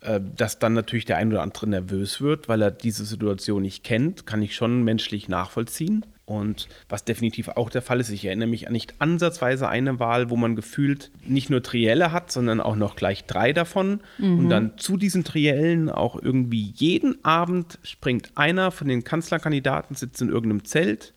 äh, 0.00 0.20
dass 0.36 0.58
dann 0.58 0.72
natürlich 0.72 1.04
der 1.04 1.18
ein 1.18 1.30
oder 1.30 1.42
andere 1.42 1.68
nervös 1.68 2.20
wird, 2.20 2.48
weil 2.48 2.62
er 2.62 2.70
diese 2.70 3.04
Situation 3.04 3.62
nicht 3.62 3.84
kennt, 3.84 4.26
kann 4.26 4.40
ich 4.42 4.54
schon 4.54 4.82
menschlich 4.82 5.28
nachvollziehen. 5.28 6.06
Und 6.30 6.68
was 6.88 7.04
definitiv 7.04 7.48
auch 7.48 7.70
der 7.70 7.82
Fall 7.82 7.98
ist, 7.98 8.08
ich 8.08 8.24
erinnere 8.24 8.48
mich 8.48 8.68
an 8.68 8.72
nicht 8.72 8.94
ansatzweise 9.00 9.68
eine 9.68 9.98
Wahl, 9.98 10.30
wo 10.30 10.36
man 10.36 10.54
gefühlt 10.54 11.10
nicht 11.26 11.50
nur 11.50 11.60
Trielle 11.60 12.12
hat, 12.12 12.30
sondern 12.30 12.60
auch 12.60 12.76
noch 12.76 12.94
gleich 12.94 13.24
drei 13.24 13.52
davon. 13.52 13.98
Und 14.18 14.48
dann 14.48 14.78
zu 14.78 14.96
diesen 14.96 15.24
Triellen 15.24 15.90
auch 15.90 16.14
irgendwie 16.22 16.72
jeden 16.76 17.24
Abend 17.24 17.80
springt 17.82 18.30
einer 18.36 18.70
von 18.70 18.86
den 18.86 19.02
Kanzlerkandidaten, 19.02 19.96
sitzt 19.96 20.22
in 20.22 20.28
irgendeinem 20.28 20.64
Zelt 20.64 21.14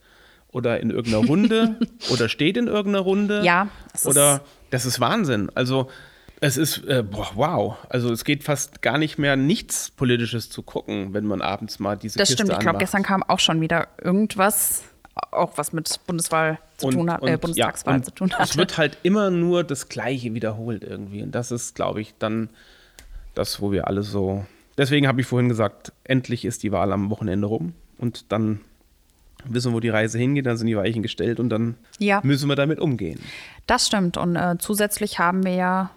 oder 0.48 0.80
in 0.80 0.90
irgendeiner 0.90 1.28
Runde 1.28 1.76
oder 2.12 2.28
steht 2.28 2.58
in 2.58 2.66
irgendeiner 2.66 3.04
Runde. 3.04 3.44
Ja, 3.44 3.68
es 3.94 4.08
Oder 4.08 4.42
das 4.72 4.88
ist 4.88 5.00
Wahnsinn. 5.00 5.52
Also 5.54 5.90
es 6.42 6.58
ist, 6.58 6.86
äh, 6.88 7.04
boah, 7.04 7.30
wow. 7.36 7.78
Also 7.88 8.12
es 8.12 8.26
geht 8.26 8.44
fast 8.44 8.82
gar 8.82 8.98
nicht 8.98 9.20
mehr 9.20 9.36
nichts 9.36 9.92
Politisches 9.92 10.50
zu 10.50 10.64
gucken, 10.64 11.14
wenn 11.14 11.26
man 11.26 11.44
abends 11.44 11.78
mal 11.78 11.98
diese 11.98 12.18
Das 12.18 12.30
Kiste 12.30 12.44
stimmt. 12.44 12.58
Ich 12.58 12.60
glaube, 12.64 12.80
gestern 12.80 13.04
kam 13.04 13.22
auch 13.22 13.40
schon 13.40 13.62
wieder 13.62 13.90
irgendwas, 14.02 14.84
auch 15.32 15.58
was 15.58 15.74
mit 15.74 16.00
Bundeswahl 16.08 16.60
zu 16.78 16.90
tun 16.90 17.12
hat, 17.12 17.22
äh, 17.24 17.38
Bundestagswahl 17.38 17.94
ja, 17.94 17.98
und 17.98 18.06
zu 18.06 18.12
tun 18.12 18.32
Es 18.40 18.52
hat. 18.52 18.58
wird 18.58 18.78
halt 18.78 18.98
immer 19.04 19.30
nur 19.30 19.64
das 19.64 19.90
Gleiche 19.90 20.34
wiederholt 20.34 20.84
irgendwie. 20.84 21.22
Und 21.22 21.32
das 21.34 21.52
ist, 21.52 21.76
glaube 21.76 22.02
ich, 22.02 22.14
dann 22.20 22.50
das, 23.36 23.62
wo 23.62 23.72
wir 23.72 23.88
alle 23.88 24.04
so. 24.04 24.46
Deswegen 24.78 25.08
habe 25.08 25.22
ich 25.22 25.28
vorhin 25.28 25.50
gesagt, 25.50 25.92
endlich 26.04 26.46
ist 26.46 26.64
die 26.64 26.72
Wahl 26.72 26.92
am 26.92 27.10
Wochenende 27.12 27.48
rum 27.48 27.74
und 28.00 28.32
dann 28.32 28.60
wissen 29.46 29.72
wir, 29.72 29.76
wo 29.76 29.80
die 29.82 29.90
Reise 29.90 30.18
hingeht, 30.18 30.46
dann 30.46 30.58
sind 30.58 30.68
die 30.68 30.78
Weichen 30.78 31.04
gestellt 31.04 31.40
und 31.40 31.50
dann 31.50 31.76
Ja. 32.00 32.22
müssen 32.24 32.48
wir 32.50 32.56
damit 32.56 32.80
umgehen. 32.80 33.20
Das 33.68 33.86
stimmt. 33.88 34.18
Und 34.18 34.36
äh, 34.36 34.56
zusätzlich 34.58 35.20
haben 35.20 35.44
wir 35.44 35.54
ja 35.54 35.90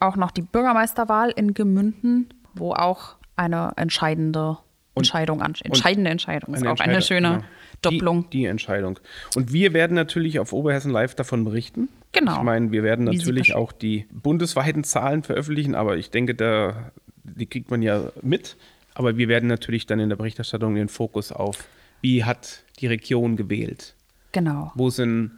auch 0.00 0.16
noch 0.16 0.30
die 0.30 0.42
Bürgermeisterwahl 0.42 1.30
in 1.30 1.54
Gemünden, 1.54 2.32
wo 2.54 2.72
auch 2.72 3.16
eine 3.36 3.72
entscheidende 3.76 4.58
Entscheidung 4.94 5.40
an. 5.42 5.54
Entscheidende 5.62 6.10
Entscheidung 6.10 6.54
ist 6.54 6.66
auch 6.66 6.80
eine 6.80 7.00
schöne 7.02 7.28
genau. 7.28 7.44
Doppelung. 7.82 8.28
Die, 8.30 8.38
die, 8.38 8.44
Entscheidung. 8.46 8.98
Und 9.34 9.52
wir 9.52 9.72
werden 9.72 9.94
natürlich 9.94 10.38
auf 10.38 10.52
Oberhessen 10.52 10.90
Live 10.90 11.14
davon 11.14 11.44
berichten. 11.44 11.88
Genau. 12.12 12.38
Ich 12.38 12.42
meine, 12.42 12.72
wir 12.72 12.82
werden 12.82 13.04
natürlich 13.04 13.54
auch 13.54 13.72
die 13.72 14.06
bundesweiten 14.10 14.84
Zahlen 14.84 15.22
veröffentlichen, 15.22 15.74
aber 15.74 15.96
ich 15.96 16.10
denke, 16.10 16.34
da, 16.34 16.92
die 17.24 17.46
kriegt 17.46 17.70
man 17.70 17.82
ja 17.82 18.10
mit. 18.22 18.56
Aber 18.94 19.16
wir 19.16 19.28
werden 19.28 19.48
natürlich 19.48 19.86
dann 19.86 20.00
in 20.00 20.08
der 20.08 20.16
Berichterstattung 20.16 20.74
den 20.74 20.88
Fokus 20.88 21.32
auf, 21.32 21.66
wie 22.00 22.24
hat 22.24 22.64
die 22.80 22.86
Region 22.86 23.36
gewählt? 23.36 23.94
Genau. 24.32 24.72
Wo 24.74 24.90
sind 24.90 25.32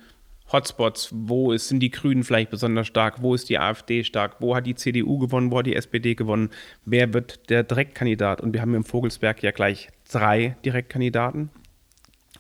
Hotspots, 0.53 1.09
wo 1.13 1.57
sind 1.57 1.81
die 1.81 1.91
Grünen 1.91 2.25
vielleicht 2.25 2.51
besonders 2.51 2.87
stark, 2.87 3.23
wo 3.23 3.35
ist 3.35 3.49
die 3.49 3.59
AfD 3.59 4.05
stark, 4.05 4.37
wo 4.41 4.55
hat 4.55 4.67
die 4.67 4.75
CDU 4.75 5.19
gewonnen, 5.19 5.51
wo 5.51 5.59
hat 5.59 5.67
die 5.67 5.75
SPD 5.75 6.15
gewonnen, 6.15 6.51
wer 6.85 7.15
wird 7.15 7.49
der 7.49 7.63
Direktkandidat? 7.63 8.41
Und 8.41 8.53
wir 8.53 8.61
haben 8.61 8.75
im 8.75 8.85
Vogelsberg 8.85 9.43
ja 9.43 9.51
gleich 9.51 9.89
drei 10.11 10.57
Direktkandidaten. 10.65 11.51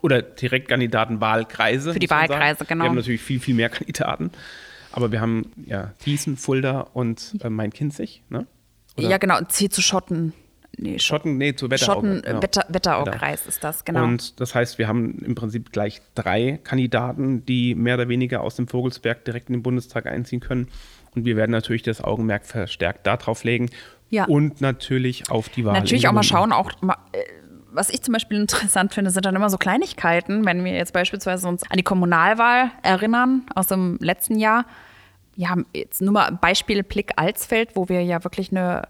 Oder 0.02 0.20
Direktkandidatenwahlkreise. 0.20 1.94
Für 1.94 1.98
die 1.98 2.10
Wahlkreise, 2.10 2.64
genau. 2.64 2.84
Wir 2.84 2.88
haben 2.90 2.96
natürlich 2.96 3.22
viel, 3.22 3.40
viel 3.40 3.54
mehr 3.54 3.68
Kandidaten. 3.70 4.30
Aber 4.92 5.10
wir 5.10 5.20
haben 5.22 5.50
ja 5.64 5.94
Gießen, 6.04 6.36
Fulda 6.36 6.80
und 6.92 7.36
äh, 7.42 7.48
Main-Kinzig. 7.48 8.22
Ne? 8.28 8.46
Ja, 8.98 9.16
genau. 9.16 9.38
Und 9.38 9.50
C 9.50 9.70
zu 9.70 9.80
Schotten 9.80 10.34
nee, 10.78 10.98
Schotten, 10.98 11.38
nee, 11.38 11.54
zu 11.54 11.70
Wetterau. 11.70 11.94
Schotten, 11.94 12.22
genau. 12.22 12.42
Wetter, 12.42 12.64
Wetteraukreis 12.68 13.46
ist 13.46 13.62
das, 13.64 13.84
genau. 13.84 14.04
Und 14.04 14.40
das 14.40 14.54
heißt, 14.54 14.78
wir 14.78 14.88
haben 14.88 15.18
im 15.24 15.34
Prinzip 15.34 15.72
gleich 15.72 16.00
drei 16.14 16.58
Kandidaten, 16.62 17.44
die 17.46 17.74
mehr 17.74 17.94
oder 17.94 18.08
weniger 18.08 18.42
aus 18.42 18.56
dem 18.56 18.68
Vogelsberg 18.68 19.24
direkt 19.24 19.48
in 19.48 19.54
den 19.54 19.62
Bundestag 19.62 20.06
einziehen 20.06 20.40
können. 20.40 20.68
Und 21.14 21.24
wir 21.24 21.36
werden 21.36 21.50
natürlich 21.50 21.82
das 21.82 22.02
Augenmerk 22.02 22.46
verstärkt 22.46 23.06
darauf 23.06 23.44
legen. 23.44 23.70
Ja. 24.08 24.24
Und 24.24 24.60
natürlich 24.60 25.30
auf 25.30 25.48
die 25.48 25.64
Wahl. 25.64 25.74
Natürlich 25.74 26.08
auch 26.08 26.12
mal 26.12 26.22
schauen, 26.22 26.52
auch 26.52 26.70
mal, 26.82 26.96
äh, 27.12 27.18
was 27.72 27.90
ich 27.90 28.02
zum 28.02 28.12
Beispiel 28.12 28.38
interessant 28.38 28.92
finde, 28.94 29.10
sind 29.10 29.24
dann 29.24 29.36
immer 29.36 29.50
so 29.50 29.58
Kleinigkeiten, 29.58 30.44
wenn 30.44 30.64
wir 30.64 30.72
jetzt 30.72 30.92
beispielsweise 30.92 31.48
uns 31.48 31.62
an 31.70 31.76
die 31.76 31.82
Kommunalwahl 31.82 32.70
erinnern 32.82 33.46
aus 33.54 33.66
dem 33.66 33.98
letzten 34.00 34.38
Jahr. 34.38 34.66
Wir 35.34 35.48
haben 35.48 35.66
jetzt 35.72 36.02
nur 36.02 36.12
mal 36.12 36.30
Beispiel 36.32 36.82
Blick 36.82 37.12
Alsfeld, 37.16 37.74
wo 37.74 37.88
wir 37.88 38.02
ja 38.02 38.22
wirklich 38.24 38.50
eine 38.50 38.82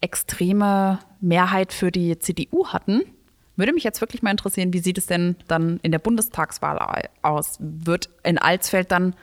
extreme 0.00 0.98
Mehrheit 1.20 1.72
für 1.72 1.90
die 1.90 2.18
CDU 2.18 2.68
hatten. 2.68 3.02
Würde 3.56 3.72
mich 3.72 3.84
jetzt 3.84 4.00
wirklich 4.00 4.22
mal 4.22 4.30
interessieren, 4.30 4.72
wie 4.72 4.80
sieht 4.80 4.98
es 4.98 5.06
denn 5.06 5.36
dann 5.46 5.78
in 5.82 5.92
der 5.92 5.98
Bundestagswahl 5.98 7.08
aus? 7.22 7.56
Wird 7.60 8.10
in 8.22 8.38
Alsfeld 8.38 8.90
dann 8.90 9.14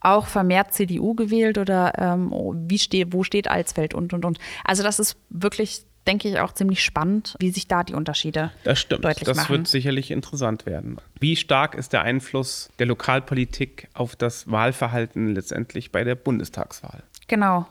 auch 0.00 0.26
vermehrt 0.26 0.72
CDU 0.72 1.14
gewählt 1.14 1.58
oder 1.58 1.92
ähm, 1.98 2.32
wie 2.68 2.78
steht, 2.78 3.12
wo 3.12 3.22
steht 3.22 3.48
Alsfeld 3.48 3.94
und 3.94 4.12
und 4.12 4.24
und? 4.24 4.38
Also 4.64 4.82
das 4.82 4.98
ist 4.98 5.16
wirklich, 5.30 5.84
denke 6.06 6.28
ich, 6.28 6.38
auch 6.38 6.52
ziemlich 6.52 6.82
spannend, 6.82 7.34
wie 7.38 7.50
sich 7.50 7.68
da 7.68 7.82
die 7.82 7.94
Unterschiede 7.94 8.52
das 8.64 8.80
stimmt. 8.80 9.04
deutlich 9.04 9.24
das 9.24 9.36
machen. 9.36 9.48
Das 9.48 9.58
wird 9.58 9.68
sicherlich 9.68 10.10
interessant 10.10 10.66
werden. 10.66 10.98
Wie 11.18 11.36
stark 11.36 11.74
ist 11.74 11.92
der 11.92 12.02
Einfluss 12.02 12.70
der 12.78 12.86
Lokalpolitik 12.86 13.88
auf 13.94 14.16
das 14.16 14.50
Wahlverhalten 14.50 15.34
letztendlich 15.34 15.92
bei 15.92 16.04
der 16.04 16.14
Bundestagswahl? 16.14 17.02
Genau. 17.28 17.66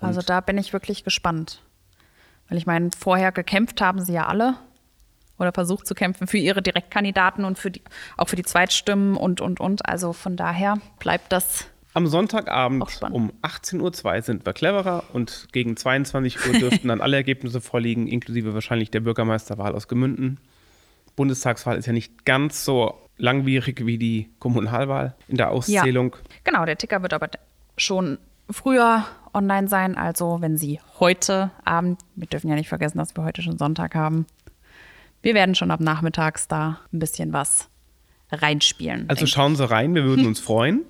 Also 0.00 0.20
und 0.20 0.28
da 0.28 0.40
bin 0.40 0.58
ich 0.58 0.72
wirklich 0.72 1.04
gespannt. 1.04 1.62
Weil 2.48 2.58
ich 2.58 2.66
meine, 2.66 2.90
vorher 2.98 3.32
gekämpft 3.32 3.80
haben 3.80 4.04
sie 4.04 4.12
ja 4.12 4.26
alle 4.26 4.56
oder 5.38 5.52
versucht 5.52 5.86
zu 5.86 5.94
kämpfen 5.94 6.26
für 6.26 6.38
ihre 6.38 6.62
Direktkandidaten 6.62 7.44
und 7.44 7.58
für 7.58 7.70
die, 7.70 7.82
auch 8.16 8.28
für 8.28 8.36
die 8.36 8.44
Zweitstimmen 8.44 9.16
und, 9.16 9.40
und, 9.40 9.60
und. 9.60 9.86
Also 9.88 10.12
von 10.12 10.36
daher 10.36 10.78
bleibt 10.98 11.32
das. 11.32 11.66
Am 11.94 12.06
Sonntagabend 12.06 12.84
um 13.10 13.32
18.02 13.42 14.04
Uhr 14.04 14.22
sind 14.22 14.46
wir 14.46 14.52
cleverer 14.54 15.04
und 15.12 15.48
gegen 15.52 15.76
22 15.76 16.46
Uhr 16.46 16.58
dürften 16.58 16.88
dann 16.88 17.02
alle 17.02 17.16
Ergebnisse 17.16 17.60
vorliegen, 17.60 18.08
inklusive 18.08 18.54
wahrscheinlich 18.54 18.90
der 18.90 19.00
Bürgermeisterwahl 19.00 19.74
aus 19.74 19.88
Gemünden. 19.88 20.38
Bundestagswahl 21.16 21.76
ist 21.76 21.86
ja 21.86 21.92
nicht 21.92 22.24
ganz 22.24 22.64
so 22.64 22.94
langwierig 23.18 23.84
wie 23.84 23.98
die 23.98 24.30
Kommunalwahl 24.38 25.14
in 25.28 25.36
der 25.36 25.50
Auszählung. 25.50 26.16
Ja, 26.16 26.30
genau, 26.44 26.64
der 26.64 26.78
Ticker 26.78 27.02
wird 27.02 27.12
aber 27.12 27.28
schon 27.76 28.16
früher 28.48 29.04
online 29.34 29.68
sein. 29.68 29.96
Also 29.96 30.38
wenn 30.40 30.56
Sie 30.56 30.80
heute 30.98 31.50
Abend, 31.64 32.00
wir 32.16 32.26
dürfen 32.26 32.48
ja 32.48 32.54
nicht 32.54 32.68
vergessen, 32.68 32.98
dass 32.98 33.14
wir 33.14 33.24
heute 33.24 33.42
schon 33.42 33.58
Sonntag 33.58 33.94
haben, 33.94 34.26
wir 35.20 35.34
werden 35.34 35.54
schon 35.54 35.70
ab 35.70 35.80
nachmittags 35.80 36.48
da 36.48 36.80
ein 36.92 36.98
bisschen 36.98 37.32
was 37.34 37.68
reinspielen. 38.30 39.08
Also 39.08 39.26
schauen 39.26 39.56
Sie 39.56 39.68
rein, 39.68 39.94
wir 39.94 40.04
würden 40.04 40.26
uns 40.26 40.40
freuen. 40.40 40.86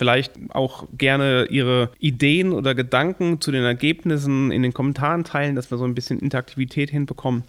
Vielleicht 0.00 0.32
auch 0.54 0.86
gerne 0.96 1.44
Ihre 1.50 1.90
Ideen 1.98 2.54
oder 2.54 2.74
Gedanken 2.74 3.42
zu 3.42 3.52
den 3.52 3.64
Ergebnissen 3.64 4.50
in 4.50 4.62
den 4.62 4.72
Kommentaren 4.72 5.24
teilen, 5.24 5.56
dass 5.56 5.70
wir 5.70 5.76
so 5.76 5.84
ein 5.84 5.94
bisschen 5.94 6.18
Interaktivität 6.18 6.88
hinbekommen. 6.88 7.44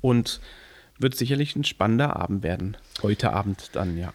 Und 0.00 0.40
wird 1.00 1.16
sicherlich 1.16 1.56
ein 1.56 1.64
spannender 1.64 2.14
Abend 2.14 2.44
werden. 2.44 2.76
Heute 3.02 3.32
Abend 3.32 3.70
dann, 3.72 3.98
ja. 3.98 4.12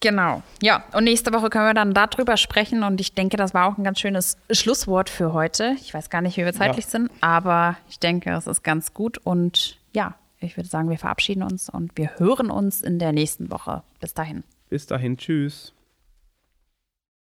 Genau, 0.00 0.42
ja. 0.60 0.84
Und 0.92 1.04
nächste 1.04 1.32
Woche 1.32 1.48
können 1.48 1.64
wir 1.64 1.72
dann 1.72 1.94
darüber 1.94 2.36
sprechen. 2.36 2.82
Und 2.82 3.00
ich 3.00 3.14
denke, 3.14 3.38
das 3.38 3.54
war 3.54 3.72
auch 3.72 3.78
ein 3.78 3.84
ganz 3.84 4.00
schönes 4.00 4.36
Schlusswort 4.50 5.08
für 5.08 5.32
heute. 5.32 5.76
Ich 5.80 5.94
weiß 5.94 6.10
gar 6.10 6.20
nicht, 6.20 6.36
wie 6.36 6.44
wir 6.44 6.52
zeitlich 6.52 6.84
ja. 6.84 6.90
sind, 6.90 7.10
aber 7.22 7.78
ich 7.88 8.00
denke, 8.00 8.32
es 8.32 8.46
ist 8.46 8.62
ganz 8.62 8.92
gut. 8.92 9.16
Und 9.16 9.78
ja, 9.94 10.14
ich 10.40 10.58
würde 10.58 10.68
sagen, 10.68 10.90
wir 10.90 10.98
verabschieden 10.98 11.42
uns 11.42 11.70
und 11.70 11.90
wir 11.96 12.18
hören 12.18 12.50
uns 12.50 12.82
in 12.82 12.98
der 12.98 13.12
nächsten 13.12 13.50
Woche. 13.50 13.82
Bis 13.98 14.12
dahin. 14.12 14.44
Bis 14.68 14.84
dahin, 14.84 15.16
tschüss. 15.16 15.72